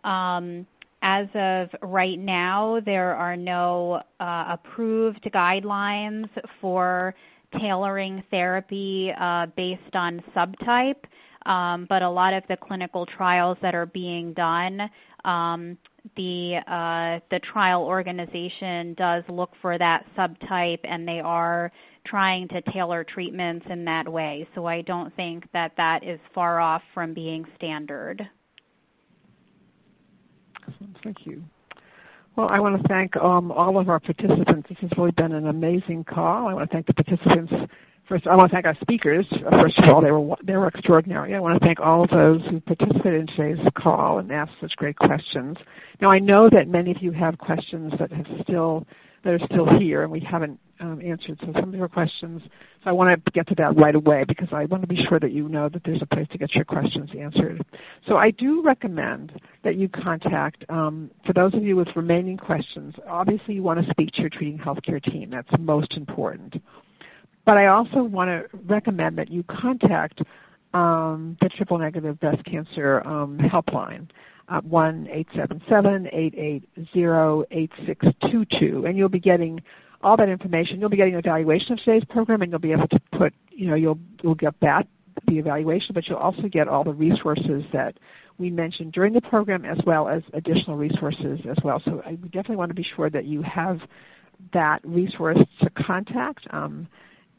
[0.05, 0.67] Um,
[1.03, 6.29] as of right now, there are no uh, approved guidelines
[6.61, 7.15] for
[7.61, 11.05] tailoring therapy uh, based on subtype.
[11.45, 14.81] Um, but a lot of the clinical trials that are being done,
[15.25, 15.77] um,
[16.17, 21.71] the uh, the trial organization does look for that subtype, and they are
[22.07, 24.47] trying to tailor treatments in that way.
[24.55, 28.23] So I don't think that that is far off from being standard.
[31.03, 31.43] Thank you.
[32.37, 34.69] Well, I want to thank um, all of our participants.
[34.69, 36.49] This has really been an amazing call.
[36.49, 37.53] I want to thank the participants.
[38.09, 39.27] First, I want to thank our speakers.
[39.31, 41.35] First of all, they were they were extraordinary.
[41.35, 44.73] I want to thank all of those who participated in today's call and asked such
[44.77, 45.57] great questions.
[46.01, 48.87] Now, I know that many of you have questions that have still
[49.25, 51.39] that are still here and we haven't um, answered.
[51.41, 52.43] So some of your questions,
[52.83, 55.21] so I want to get to that right away because I want to be sure
[55.21, 57.65] that you know that there's a place to get your questions answered.
[58.09, 59.33] So I do recommend
[59.63, 63.91] that you contact, um, for those of you with remaining questions, obviously you want to
[63.91, 65.31] speak to your treating healthcare team.
[65.31, 66.57] That's most important.
[67.45, 70.21] But I also want to recommend that you contact
[70.75, 74.09] um, the triple negative breast cancer um, helpline
[74.61, 79.63] one eight seven seven eight eight zero eight six two two, and you'll be getting
[80.03, 80.81] all that information.
[80.81, 83.69] You'll be getting an evaluation of today's program, and you'll be able to put, you
[83.69, 84.87] know, you'll you'll get that
[85.27, 87.95] the evaluation, but you'll also get all the resources that
[88.39, 91.81] we mentioned during the program, as well as additional resources as well.
[91.85, 93.79] So I definitely want to be sure that you have
[94.53, 96.47] that resource to contact.
[96.51, 96.89] Um,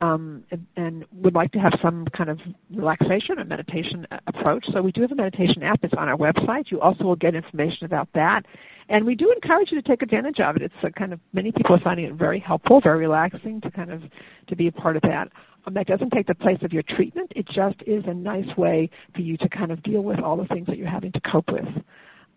[0.00, 2.38] um, and, and, would like to have some kind of
[2.74, 4.64] relaxation or meditation approach.
[4.72, 5.80] So we do have a meditation app.
[5.82, 6.70] It's on our website.
[6.70, 8.42] You also will get information about that.
[8.88, 10.62] And we do encourage you to take advantage of it.
[10.62, 13.90] It's a kind of many people are finding it very helpful, very relaxing to kind
[13.90, 14.02] of
[14.48, 15.28] to be a part of that.
[15.66, 17.32] Um, that doesn't take the place of your treatment.
[17.34, 20.46] It just is a nice way for you to kind of deal with all the
[20.46, 21.66] things that you're having to cope with.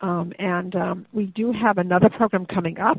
[0.01, 2.97] Um, and um, we do have another program coming up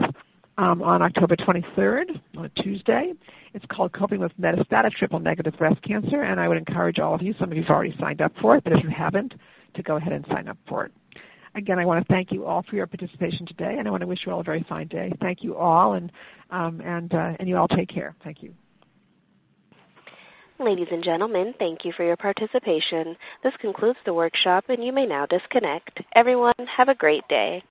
[0.58, 3.12] um, on October 23rd, on a Tuesday.
[3.54, 7.22] It's called Coping with Metastatic Triple Negative Breast Cancer, and I would encourage all of
[7.22, 9.34] you, some of you have already signed up for it, but if you haven't,
[9.74, 10.92] to go ahead and sign up for it.
[11.54, 14.06] Again, I want to thank you all for your participation today, and I want to
[14.06, 15.12] wish you all a very fine day.
[15.20, 16.12] Thank you all, and
[16.50, 18.14] um, and uh, and you all take care.
[18.22, 18.54] Thank you.
[20.60, 23.16] Ladies and gentlemen, thank you for your participation.
[23.42, 26.00] This concludes the workshop, and you may now disconnect.
[26.14, 27.58] Everyone, have a great day.